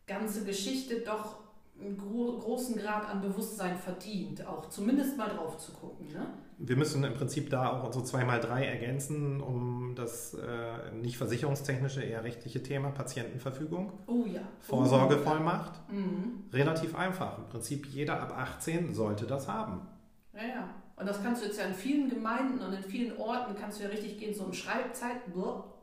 [0.07, 1.37] ganze Geschichte doch
[1.81, 6.09] einen gro großen Grad an Bewusstsein verdient, auch zumindest mal drauf zu gucken.
[6.09, 6.27] Ne?
[6.61, 12.25] Wir müssen im Prinzip da auch unsere 2x3 ergänzen, um das äh, nicht versicherungstechnische, eher
[12.25, 13.93] rechtliche Thema Patientenverfügung.
[14.07, 14.41] Oh ja.
[14.61, 15.81] Vorsorgevollmacht.
[15.89, 16.01] Oh, ja.
[16.01, 16.45] Mhm.
[16.53, 17.39] Relativ einfach.
[17.39, 19.87] Im Prinzip jeder ab 18 sollte das haben.
[20.35, 20.69] Ja, ja.
[20.97, 23.85] Und das kannst du jetzt ja in vielen Gemeinden und in vielen Orten kannst du
[23.85, 24.35] ja richtig gehen.
[24.35, 25.19] So im Schreibzeit,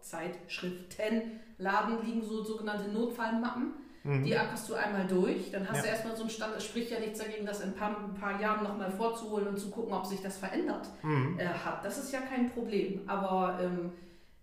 [0.01, 3.75] Zeitschriftenladen liegen so sogenannte Notfallmappen.
[4.05, 4.23] Mhm.
[4.23, 5.51] Die ackerst du einmal durch.
[5.51, 5.81] Dann hast Ja.
[5.83, 6.53] du erstmal so einen Stand.
[6.55, 9.59] Es spricht ja nichts dagegen, das in ein paar, ein paar Jahren nochmal vorzuholen und
[9.59, 11.39] zu gucken, ob sich das verändert Mhm.
[11.39, 11.83] äh, hat.
[11.83, 13.01] Das ist ja kein Problem.
[13.07, 13.91] Aber ähm,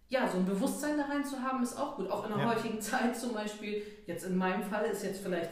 [0.08, 2.10] ja, so ein Bewusstsein da rein zu haben, ist auch gut.
[2.10, 2.54] Auch in der Ja.
[2.54, 5.50] heutigen Zeit zum Beispiel, jetzt in meinem Fall ist jetzt vielleicht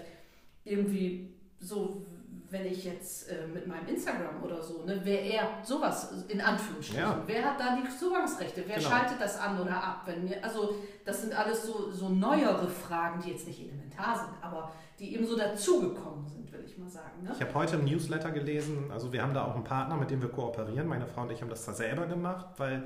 [0.64, 2.04] irgendwie so,
[2.50, 7.02] wenn ich jetzt äh, mit meinem Instagram oder so, ne, wer er sowas in Anführungsstrichen,
[7.02, 7.22] Ja.
[7.26, 8.88] wer hat da die Zugangsrechte, wer Genau.
[8.88, 10.02] schaltet das an oder ab?
[10.06, 14.30] Wenn mir, also das sind alles so, so neuere Fragen, die jetzt nicht elementar sind,
[14.42, 17.22] aber die eben so dazugekommen sind, will ich mal sagen.
[17.22, 17.30] Ne?
[17.34, 20.20] Ich habe heute ein Newsletter gelesen, also wir haben da auch einen Partner, mit dem
[20.20, 20.86] wir kooperieren.
[20.88, 22.82] Meine Frau und ich haben das da selber gemacht, weil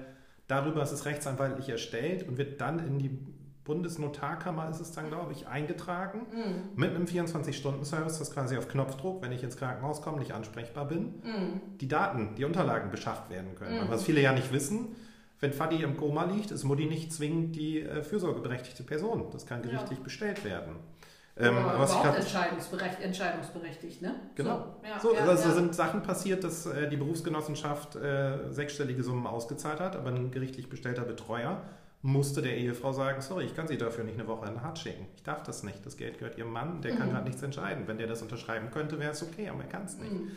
[0.46, 3.18] darüber ist es rechtsanwaltlich erstellt und wird dann in die
[3.64, 6.26] Bundesnotarkammer, ist es dann, glaube ich, eingetragen.
[6.30, 10.86] Mm, Mit einem 24-Stunden-Service, das quasi auf Knopfdruck, wenn ich ins Krankenhaus komme, nicht ansprechbar
[10.86, 13.80] bin, mm, die Daten, die Unterlagen beschafft werden können.
[13.80, 14.94] Aber was viele ja nicht wissen,
[15.40, 19.28] wenn Fadi im Koma liegt, ist Mutti nicht zwingend die äh, fürsorgeberechtigte Person.
[19.32, 20.76] Das kann gerichtlich bestellt werden.
[21.36, 24.14] Ähm, Oder was überhaupt entscheidungsberecht, entscheidungsberechtigt, ne?
[24.36, 24.58] Genau.
[24.58, 25.54] So, ja, So, ja, also ja.
[25.54, 30.68] sind Sachen passiert, dass äh, die Berufsgenossenschaft äh, sechsstellige Summen ausgezahlt hat, aber ein gerichtlich
[30.68, 31.60] bestellter Betreuer
[32.04, 35.06] musste der Ehefrau sagen, sorry, ich kann sie dafür nicht eine Woche in Hart schicken.
[35.16, 35.84] Ich darf das nicht.
[35.86, 37.12] Das Geld gehört ihrem Mann, der kann Mhm.
[37.12, 37.84] gerade nichts entscheiden.
[37.88, 40.12] Wenn der das unterschreiben könnte, wäre es okay, aber er kann es nicht.
[40.12, 40.30] Mhm.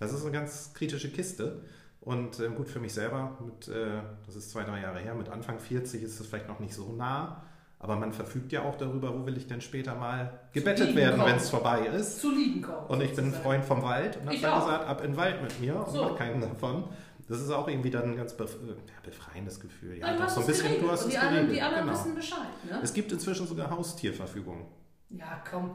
[0.00, 1.60] Das ist eine ganz kritische Kiste.
[2.00, 5.28] Und äh, gut für mich selber, mit, äh, das ist zwei, drei Jahre her, mit
[5.28, 7.42] Anfang 40 ist es vielleicht noch nicht so nah.
[7.78, 11.30] Aber man verfügt ja auch darüber, wo will ich denn später mal gebettet werden, kommen.
[11.30, 12.20] wenn es vorbei ist.
[12.20, 12.90] Zu liegen kommt.
[12.90, 13.32] Und ich bin ein.
[13.32, 16.02] Freund vom Wald und habe dann gesagt, ab in den Wald mit mir und So.
[16.02, 16.84] mach keinen davon.
[17.32, 19.98] Das ist auch irgendwie dann ein ganz bef ja, befreiendes Gefühl.
[19.98, 20.84] Ja, doch so ein es bisschen, geregelt.
[20.86, 21.56] du hast und es die anderen, geregelt.
[21.56, 21.98] die anderen genau.
[21.98, 22.64] wissen Bescheid.
[22.70, 22.80] Ne?
[22.82, 24.66] Es gibt inzwischen sogar Haustierverfügungen.
[25.08, 25.74] Ja, komm.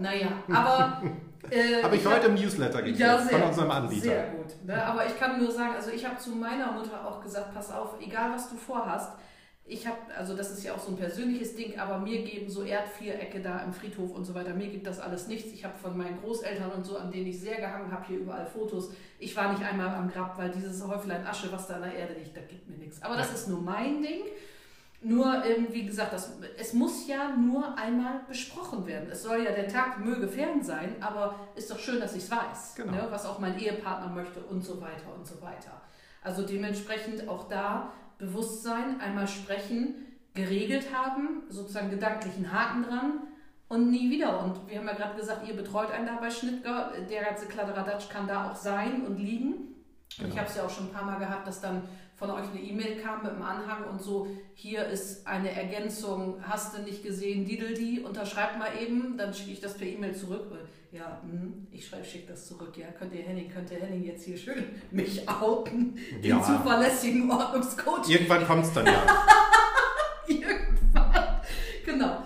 [0.00, 1.02] naja, aber.
[1.50, 4.04] Äh, Habe ich hab- heute im Newsletter gekriegt Ja, sehr, von unserem Anbieter.
[4.04, 4.64] Sehr gut.
[4.64, 4.80] Ne?
[4.80, 7.96] Aber ich kann nur sagen, also ich habe zu meiner Mutter auch gesagt, pass auf,
[8.00, 9.10] egal was du vorhast,
[9.64, 12.62] ich habe, also das ist ja auch so ein persönliches Ding, aber mir geben so
[12.64, 15.52] Erdvierecke da im Friedhof und so weiter, mir gibt das alles nichts.
[15.52, 18.44] Ich habe von meinen Großeltern und so, an denen ich sehr gehangen habe, hier überall
[18.46, 18.90] Fotos.
[19.18, 22.14] Ich war nicht einmal am Grab, weil dieses Häuflein Asche, was da an der Erde
[22.14, 23.00] liegt, das gibt mir nichts.
[23.02, 24.22] Aber das ist nur mein Ding.
[25.04, 29.08] Nur, ähm, wie gesagt, das, es muss ja nur einmal besprochen werden.
[29.10, 32.30] Es soll ja der Tag möge fern sein, aber ist doch schön, dass ich es
[32.30, 32.92] weiß, Genau.
[32.92, 35.80] ne, was auch mein Ehepartner möchte und so weiter und so weiter.
[36.22, 37.92] Also dementsprechend auch da
[38.22, 39.94] Bewusstsein, einmal sprechen,
[40.34, 43.12] geregelt haben, sozusagen gedanklichen Haken dran
[43.68, 44.42] und nie wieder.
[44.42, 46.92] Und wir haben ja gerade gesagt, ihr betreut einen da bei Schnittger.
[47.10, 49.52] Der ganze Kladderadatsch kann da auch sein und liegen.
[49.52, 49.74] Und
[50.10, 50.36] ich Genau.
[50.36, 51.82] habe es ja auch schon ein paar Mal gehabt, dass dann
[52.16, 56.76] von euch eine E-Mail kam mit einem Anhang und so, hier ist eine Ergänzung, hast
[56.76, 60.46] du nicht gesehen, Diddledi, unterschreibt mal eben, dann schicke ich das per E-Mail zurück.
[60.92, 62.76] Ja, hm, ich schreibe, schicke das zurück.
[62.76, 66.42] Ja, könnt ihr Henning, könnt ihr Henning jetzt hier schön mich outen, den Ja.
[66.42, 68.08] zuverlässigen Ordnungscoach.
[68.10, 69.02] Irgendwann kommt es dann ja.
[70.26, 71.40] Irgendwann.
[71.86, 72.18] Genau.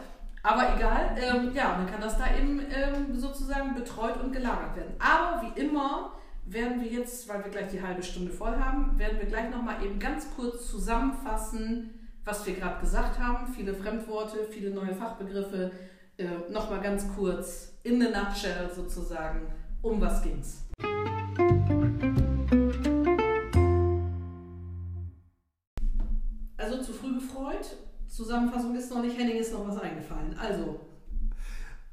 [0.43, 4.95] Aber egal, ähm, ja, dann kann das da eben ähm, sozusagen betreut und gelagert werden.
[4.99, 6.13] Aber wie immer
[6.45, 9.85] werden wir jetzt, weil wir gleich die halbe Stunde voll haben, werden wir gleich nochmal
[9.85, 13.53] eben ganz kurz zusammenfassen, was wir gerade gesagt haben.
[13.55, 15.71] Viele Fremdworte, viele neue Fachbegriffe.
[16.19, 19.53] Äh, nochmal ganz kurz in the nutshell sozusagen,
[19.83, 20.65] um was ging's.
[26.57, 27.77] Also zu früh gefreut.
[28.09, 30.35] Zusammenfassung ist noch nicht, Henning ist noch was eingefallen.
[30.39, 30.81] Also,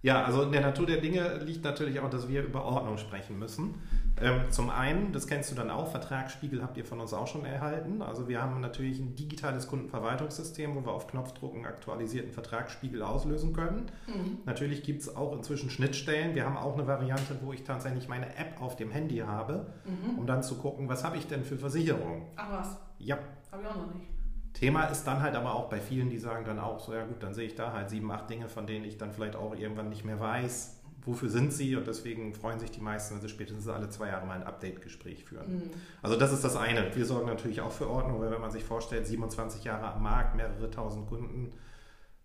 [0.03, 3.39] Ja, also in der Natur der Dinge liegt natürlich auch, dass wir über Ordnung sprechen
[3.39, 3.75] müssen.
[4.21, 7.45] Ähm, zum einen, das kennst du dann auch, Vertragsspiegel habt ihr von uns auch schon
[7.45, 8.01] erhalten.
[8.01, 13.53] Also wir haben natürlich ein digitales Kundenverwaltungssystem, wo wir auf Knopfdruck einen aktualisierten Vertragsspiegel auslösen
[13.53, 13.85] können.
[14.07, 14.39] mhm.
[14.45, 16.35] Natürlich gibt es auch inzwischen Schnittstellen.
[16.35, 20.19] Wir haben auch eine Variante, wo ich tatsächlich meine App auf dem Handy habe, Mhm.
[20.19, 22.23] um dann zu gucken, was habe ich denn für Versicherungen.
[22.35, 23.17] ach was, Ja,
[23.51, 24.07] habe ich auch noch nicht.
[24.53, 27.21] Thema ist dann halt aber auch bei vielen, die sagen dann auch so, ja gut,
[27.21, 29.89] dann sehe ich da halt sieben, acht Dinge, von denen ich dann vielleicht auch irgendwann
[29.89, 33.67] nicht mehr weiß, wofür sind sie und deswegen freuen sich die meisten, wenn sie spätestens
[33.67, 35.55] alle zwei Jahre mal ein Update-Gespräch führen.
[35.55, 35.71] Mhm.
[36.01, 36.95] Also das ist das eine.
[36.95, 40.35] Wir sorgen natürlich auch für Ordnung, weil wenn man sich vorstellt, 27 Jahre am Markt,
[40.35, 41.51] mehrere tausend Kunden.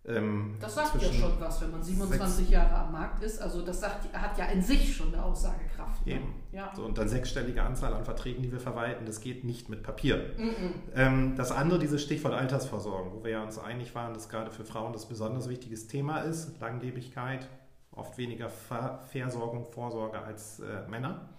[0.05, 3.41] Ähm, Das sagt ja schon was, wenn man 27 Jahre am Markt ist.
[3.41, 6.05] Also das sagt, hat ja in sich schon eine Aussagekraft.
[6.05, 6.13] Ne?
[6.13, 6.33] Eben.
[6.51, 6.71] Ja.
[6.75, 10.33] So, und dann sechsstellige Anzahl an Verträgen, die wir verwalten, das geht nicht mit Papier.
[10.37, 10.73] Mhm.
[10.95, 14.63] Ähm, das andere, dieses Stichwort Altersversorgung, wo wir ja uns einig waren, dass gerade für
[14.63, 16.59] Frauen das besonders wichtiges Thema ist.
[16.59, 17.47] Langlebigkeit,
[17.91, 21.29] oft weniger Ver Versorgung, Vorsorge als äh, Männer.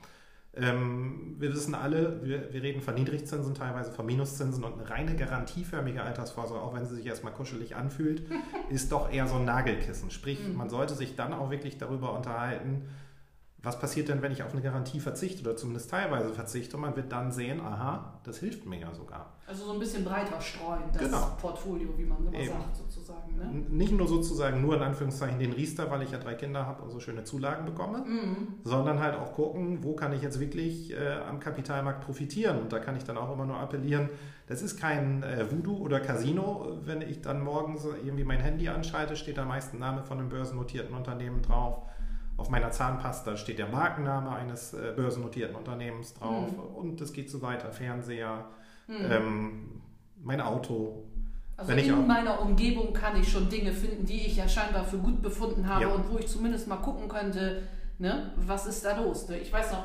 [0.54, 5.14] Ähm, wir wissen alle, wir, wir reden von Niedrigzinsen, teilweise von Minuszinsen und eine reine
[5.16, 8.22] garantieförmige Altersvorsorge, auch wenn sie sich erstmal kuschelig anfühlt,
[8.68, 10.10] ist doch eher so ein Nagelkissen.
[10.10, 10.56] Sprich, Mhm.
[10.56, 12.82] man sollte sich dann auch wirklich darüber unterhalten,
[13.62, 16.96] was passiert denn, wenn ich auf eine Garantie verzichte oder zumindest teilweise verzichte und man
[16.96, 19.34] wird dann sehen, aha, das hilft mir ja sogar.
[19.46, 21.36] Also so ein bisschen breiter streuen, das Genau.
[21.40, 22.48] Portfolio, wie man immer Eben.
[22.52, 23.36] sagt, sozusagen.
[23.36, 23.44] Ne?
[23.68, 26.90] Nicht nur sozusagen nur in Anführungszeichen den Riester, weil ich ja drei Kinder habe und
[26.90, 28.46] so schöne Zulagen bekomme, Mhm.
[28.64, 32.58] sondern halt auch gucken, wo kann ich jetzt wirklich äh, am Kapitalmarkt profitieren.
[32.60, 34.08] Und da kann ich dann auch immer nur appellieren,
[34.46, 36.78] das ist kein äh, Voodoo oder Casino.
[36.84, 40.28] Wenn ich dann morgens irgendwie mein Handy anschalte, steht da meist ein Name von einem
[40.30, 41.82] börsennotierten Unternehmen drauf.
[42.40, 46.58] Auf meiner Zahnpasta steht der Markenname eines äh, börsennotierten Unternehmens drauf Mhm.
[46.74, 47.70] und es geht so weiter.
[47.70, 48.46] Fernseher,
[48.88, 48.94] Mhm.
[49.10, 49.82] ähm,
[50.22, 51.04] mein Auto.
[51.58, 54.96] Also in auch- meiner Umgebung kann ich schon Dinge finden, die ich ja scheinbar für
[54.96, 55.88] gut befunden habe Ja.
[55.90, 57.64] und wo ich zumindest mal gucken könnte,
[57.98, 59.28] ne, was ist da los.
[59.28, 59.36] Ne?
[59.38, 59.84] Ich weiß noch,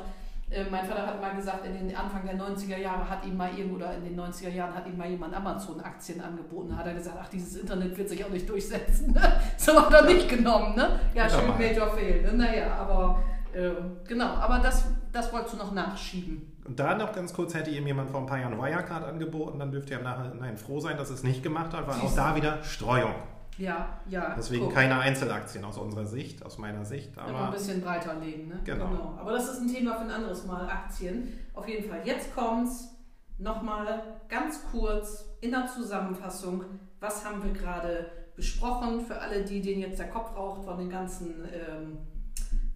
[0.70, 3.76] mein Vater hat mal gesagt, in den Anfang der 90er Jahre hat ihm mal irgendwo,
[3.76, 6.70] oder in den 90er Jahren hat ihm mal jemand Amazon-Aktien angeboten.
[6.70, 9.12] Da hat er gesagt, ach, dieses Internet wird sich auch nicht durchsetzen.
[9.12, 9.40] Ne?
[9.56, 10.76] So hat er nicht genommen.
[10.76, 11.00] Ne?
[11.14, 11.48] Ja, schön.
[11.58, 12.22] Major Fail.
[12.22, 12.32] Ne?
[12.34, 13.18] Naja, aber
[13.52, 13.70] äh,
[14.06, 16.52] genau, aber das, das wolltest du noch nachschieben.
[16.64, 19.72] Und da noch ganz kurz, hätte ihm jemand vor ein paar Jahren Wirecard angeboten, dann
[19.72, 22.62] dürfte er im Nachhinein froh sein, dass es nicht gemacht hat, weil auch da wieder
[22.62, 23.14] Streuung.
[23.58, 24.34] Ja, ja.
[24.36, 24.74] Deswegen guck.
[24.74, 27.12] keine Einzelaktien aus unserer Sicht, aus meiner Sicht.
[27.14, 28.60] Immer ein Aber bisschen breiter legen, ne?
[28.64, 29.16] Genau.
[29.18, 31.32] Aber das ist ein Thema für ein anderes Mal, Aktien.
[31.54, 32.92] Auf jeden Fall, jetzt kommt's.
[33.38, 36.64] Nochmal ganz kurz in der Zusammenfassung,
[37.00, 40.88] was haben wir gerade besprochen, für alle, die denen jetzt der Kopf raucht von den
[40.88, 41.98] ganzen ähm,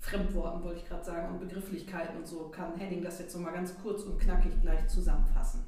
[0.01, 3.53] Fremdworten, wollte ich gerade sagen, und Begrifflichkeiten und so, kann Henning das jetzt so mal
[3.53, 5.65] ganz kurz und knackig gleich zusammenfassen.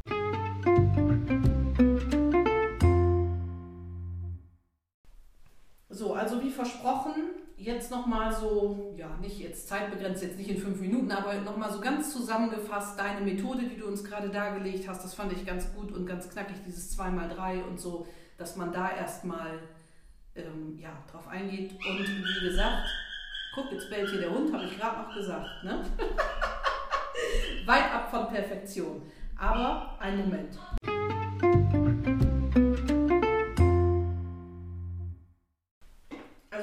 [6.02, 7.12] So, also wie versprochen,
[7.56, 11.80] jetzt nochmal so, ja, nicht jetzt zeitbegrenzt, jetzt nicht in fünf Minuten, aber nochmal so
[11.80, 15.92] ganz zusammengefasst, deine Methode, die du uns gerade dargelegt hast, das fand ich ganz gut
[15.92, 18.04] und ganz knackig, dieses 2x3 und so,
[18.36, 19.60] dass man da erstmal
[20.34, 21.70] ähm, ja, drauf eingeht.
[21.70, 22.88] Und wie gesagt,
[23.54, 25.62] guck, jetzt bellt hier der Hund, habe ich gerade noch gesagt.
[25.62, 25.84] Ne?
[27.66, 29.02] Weit ab von Perfektion.
[29.38, 30.58] Aber ein Moment.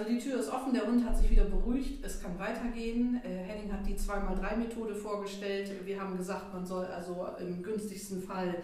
[0.09, 3.21] Die Tür ist offen, der Hund hat sich wieder beruhigt, es kann weitergehen.
[3.23, 5.71] Äh, Henning hat die 2x3-Methode vorgestellt.
[5.85, 8.55] Wir haben gesagt, man soll also im günstigsten Fall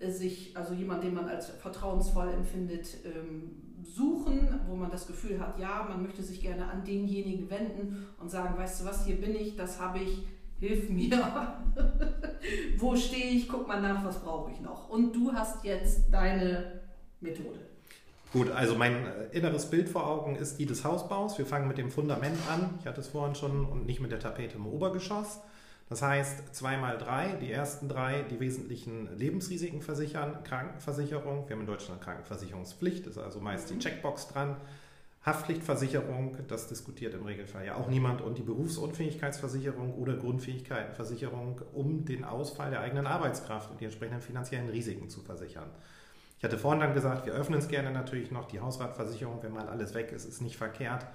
[0.00, 5.38] äh, sich, also jemand, den man als vertrauensvoll empfindet, ähm, suchen, wo man das Gefühl
[5.38, 9.20] hat, ja, man möchte sich gerne an denjenigen wenden und sagen, weißt du was, hier
[9.20, 10.26] bin ich, das habe ich,
[10.58, 11.58] hilf mir.
[12.78, 13.48] wo stehe ich?
[13.48, 14.88] Guck mal nach, was brauche ich noch.
[14.88, 16.80] Und du hast jetzt deine
[17.20, 17.73] Methode.
[18.34, 21.38] Gut, also mein äh, inneres Bild vor Augen ist die des Hausbaus.
[21.38, 22.68] Wir fangen mit dem Fundament an.
[22.80, 25.38] Ich hatte es vorhin schon und nicht mit der Tapete im Obergeschoss.
[25.88, 31.68] Das heißt, zweimal drei, die ersten drei, die wesentlichen Lebensrisiken versichern, Krankenversicherung, wir haben in
[31.68, 34.56] Deutschland Krankenversicherungspflicht, ist also meist die Checkbox dran.
[35.24, 42.24] Haftpflichtversicherung, das diskutiert im Regelfall ja auch niemand, und die Berufsunfähigkeitsversicherung oder Grundfähigkeitenversicherung, um den
[42.24, 45.70] Ausfall der eigenen Arbeitskraft und die entsprechenden finanziellen Risiken zu versichern.
[46.44, 49.66] Ich hatte vorhin dann gesagt, wir öffnen es gerne natürlich noch, die Hausratversicherung, wenn mal
[49.66, 51.06] alles weg ist, ist nicht verkehrt.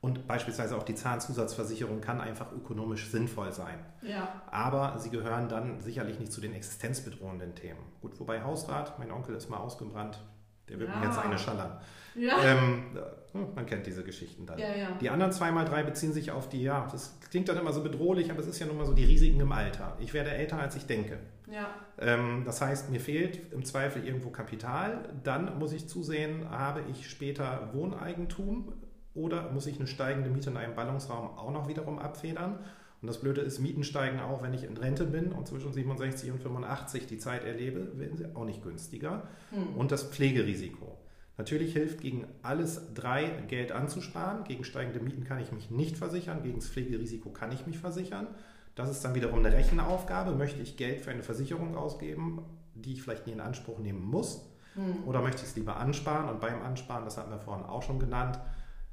[0.00, 3.80] Und beispielsweise auch die Zahnzusatzversicherung kann einfach ökonomisch sinnvoll sein.
[4.02, 4.42] Ja.
[4.48, 7.80] Aber sie gehören dann sicherlich nicht zu den existenzbedrohenden Themen.
[8.00, 10.20] Gut, wobei Hausrat, mein Onkel ist mal ausgebrannt,
[10.68, 11.00] der wird ja.
[11.00, 11.80] mir jetzt eine schallern.
[12.14, 12.40] Ja.
[12.44, 12.96] Ähm,
[13.32, 14.56] hm, man kennt diese Geschichten dann.
[14.56, 14.92] Ja, ja.
[15.00, 18.30] Die anderen zweimal drei beziehen sich auf die, ja, das klingt dann immer so bedrohlich,
[18.30, 19.96] aber es ist ja nun mal so die Risiken im Alter.
[19.98, 21.18] Ich werde älter, als ich denke.
[21.50, 21.68] Ja.
[21.98, 25.08] Ähm, das heißt, mir fehlt im Zweifel irgendwo Kapital.
[25.22, 28.72] Dann muss ich zusehen, habe ich später Wohneigentum
[29.14, 32.58] oder muss ich eine steigende Miete in einem Ballungsraum auch noch wiederum abfedern?
[33.02, 36.30] Und das Blöde ist, Mieten steigen auch, wenn ich in Rente bin und zwischen 67
[36.32, 39.28] und 85 die Zeit erlebe, werden sie auch nicht günstiger.
[39.50, 39.76] Hm.
[39.76, 40.98] Und das Pflegerisiko.
[41.38, 44.44] Natürlich hilft gegen alles drei Geld anzusparen.
[44.44, 48.28] Gegen steigende Mieten kann ich mich nicht versichern, gegen das Pflegerisiko kann ich mich versichern.
[48.76, 50.32] Das ist dann wiederum eine Rechenaufgabe.
[50.32, 54.48] Möchte ich Geld für eine Versicherung ausgeben, die ich vielleicht nie in Anspruch nehmen muss?
[54.74, 55.02] Hm.
[55.06, 56.28] Oder möchte ich es lieber ansparen?
[56.28, 58.38] Und beim Ansparen, das hatten wir vorhin auch schon genannt,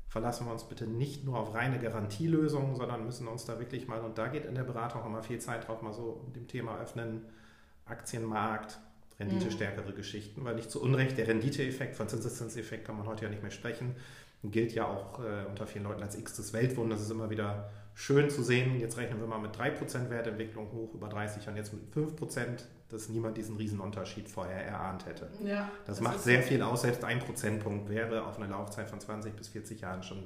[0.08, 4.00] verlassen wir uns bitte nicht nur auf reine Garantielösungen, sondern müssen uns da wirklich mal,
[4.00, 7.26] und da geht in der Beratung immer viel Zeit drauf, mal so dem Thema öffnen,
[7.86, 8.80] Aktienmarkt,
[9.20, 9.96] renditestärkere mhm.
[9.96, 13.52] Geschichten, weil nicht zu Unrecht der Renditeeffekt von Zinseszinseffekt kann man heute ja nicht mehr
[13.52, 13.96] sprechen,
[14.44, 17.00] gilt ja auch äh, unter vielen Leuten als x des Weltwunders.
[17.00, 18.80] Das ist immer wieder schön zu sehen.
[18.80, 23.10] Jetzt rechnen wir mal mit 3% Wertentwicklung hoch über 30 und jetzt mit 5% dass
[23.10, 25.30] niemand diesen Riesenunterschied vorher erahnt hätte.
[25.44, 26.84] Ja, das, das macht sehr viel aus.
[26.84, 30.24] Selbst ein Prozentpunkt wäre auf eine Laufzeit von 20 bis 40 Jahren schon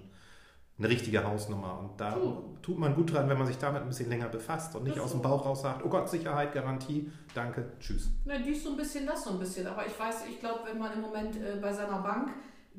[0.79, 1.79] eine richtige Hausnummer.
[1.79, 2.43] Und da Puh.
[2.61, 5.11] tut man gut dran, wenn man sich damit ein bisschen länger befasst und nicht aus
[5.11, 8.09] dem Bauch raus sagt, oh Gott, Sicherheit, Garantie, danke, tschüss.
[8.25, 9.65] Na, dies so ein bisschen, das so ein bisschen.
[9.67, 12.29] Aber ich weiß, ich glaube, wenn man im Moment äh, bei seiner Bank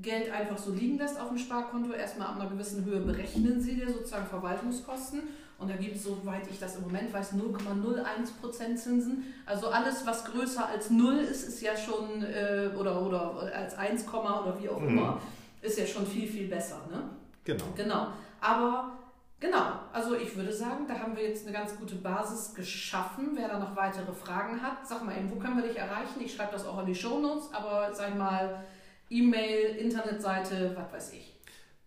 [0.00, 3.74] Geld einfach so liegen lässt auf dem Sparkonto, erstmal ab einer gewissen Höhe berechnen sie
[3.74, 5.22] dir sozusagen Verwaltungskosten
[5.58, 9.34] und da gibt es, soweit ich das im Moment weiß, 0,01% Zinsen.
[9.44, 14.06] Also alles, was größer als 0 ist, ist ja schon, äh, oder, oder als 1,
[14.06, 14.88] oder wie auch mhm.
[14.88, 15.20] immer,
[15.60, 16.80] ist ja schon viel, viel besser.
[16.88, 17.10] Ne?
[17.48, 17.64] Genau.
[17.76, 18.08] Genau.
[18.42, 18.98] Aber
[19.40, 23.30] genau, also ich würde sagen, da haben wir jetzt eine ganz gute Basis geschaffen.
[23.34, 26.20] Wer da noch weitere Fragen hat, sag mal eben, wo können wir dich erreichen?
[26.22, 28.62] Ich schreibe das auch in die Shownotes, aber sag mal,
[29.08, 31.34] E-Mail, Internetseite, was weiß ich.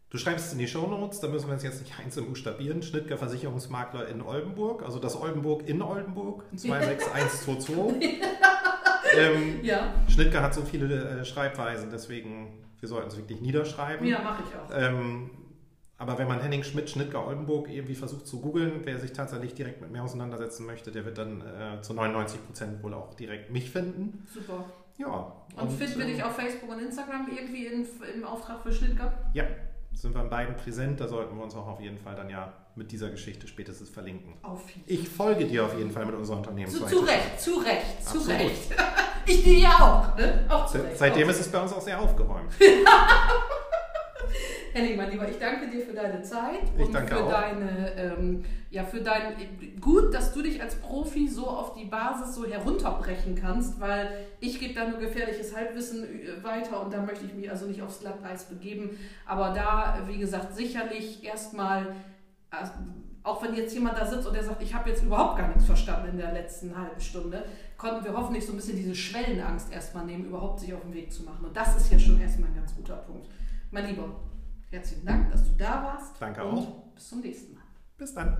[0.10, 2.82] Du schreibst es in die Shownotes, da müssen wir es jetzt nicht einzeln buchstabieren.
[2.82, 8.20] Schnittger Versicherungsmakler in Oldenburg, also das Oldenburg in Oldenburg, 26122.
[9.16, 9.94] ähm, ja.
[10.10, 14.08] Schnittger hat so viele äh, Schreibweisen, deswegen, wir sollten es wirklich niederschreiben.
[14.08, 14.76] Ja, mache ich auch.
[14.76, 15.30] Ähm,
[16.02, 19.82] aber wenn man Henning Schmidt, Schnittger Oldenburg irgendwie versucht zu googeln, wer sich tatsächlich direkt
[19.82, 23.70] mit mir auseinandersetzen möchte, der wird dann äh, zu 99 Prozent wohl auch direkt mich
[23.70, 24.26] finden.
[24.34, 24.66] Super.
[24.98, 25.32] Ja.
[25.56, 27.86] Und, und finden wir dich auf Facebook und Instagram irgendwie in,
[28.16, 29.14] im Auftrag für Schnittger?
[29.34, 29.44] Ja,
[29.94, 31.00] sind wir in beiden präsent.
[31.00, 34.34] Da sollten wir uns auch auf jeden Fall dann ja mit dieser Geschichte spätestens verlinken.
[34.42, 36.90] Auf jeden Ich folge dir auf jeden Fall mit unserer Unternehmensseite.
[36.90, 38.74] Zu, zu Recht, zu Recht, zu Recht.
[39.28, 40.18] Ich dir ja auch.
[40.18, 40.48] Ne?
[40.50, 42.52] auch Seitdem ist es bei uns auch sehr aufgeräumt.
[44.74, 47.30] Henning, mein Lieber, ich danke dir für deine Zeit Ich und danke für auch.
[47.32, 49.34] deine, ähm, ja, für dein,
[49.82, 54.08] gut, dass du dich als Profi so auf die Basis so herunterbrechen kannst, weil
[54.40, 57.82] ich gebe da nur gefährliches Halbwissen äh, weiter und da möchte ich mich also nicht
[57.82, 58.98] aufs Glatteis begeben.
[59.26, 61.88] Aber da, wie gesagt, sicherlich erstmal,
[62.52, 62.66] äh,
[63.24, 65.66] auch wenn jetzt jemand da sitzt und der sagt, ich habe jetzt überhaupt gar nichts
[65.66, 67.44] verstanden in der letzten halben Stunde,
[67.78, 71.12] konnten wir hoffentlich so ein bisschen diese Schwellenangst erstmal nehmen, überhaupt sich auf den Weg
[71.12, 71.44] zu machen.
[71.46, 73.28] Und das ist ja schon erstmal ein ganz guter Punkt.
[73.70, 74.10] Mein Lieber,
[74.72, 76.16] herzlichen Dank, dass du da warst.
[76.20, 76.84] Danke und auch.
[76.96, 77.62] Bis zum nächsten Mal.
[77.98, 78.38] Bis dann.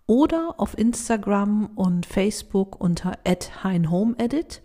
[0.06, 3.16] oder auf Instagram und Facebook unter
[3.62, 4.62] @heinhomeedit.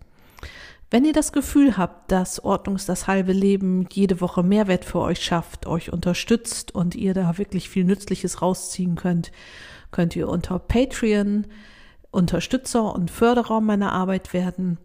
[0.95, 5.01] Wenn ihr das Gefühl habt, dass Ordnung ist das halbe Leben jede Woche Mehrwert für
[5.01, 9.33] euch schafft, euch unterstützt und ihr da wirklich viel Nützliches rausziehen könnt,
[9.91, 11.47] könnt ihr unter Patreon
[12.11, 14.77] Unterstützer und Förderer meiner Arbeit werden.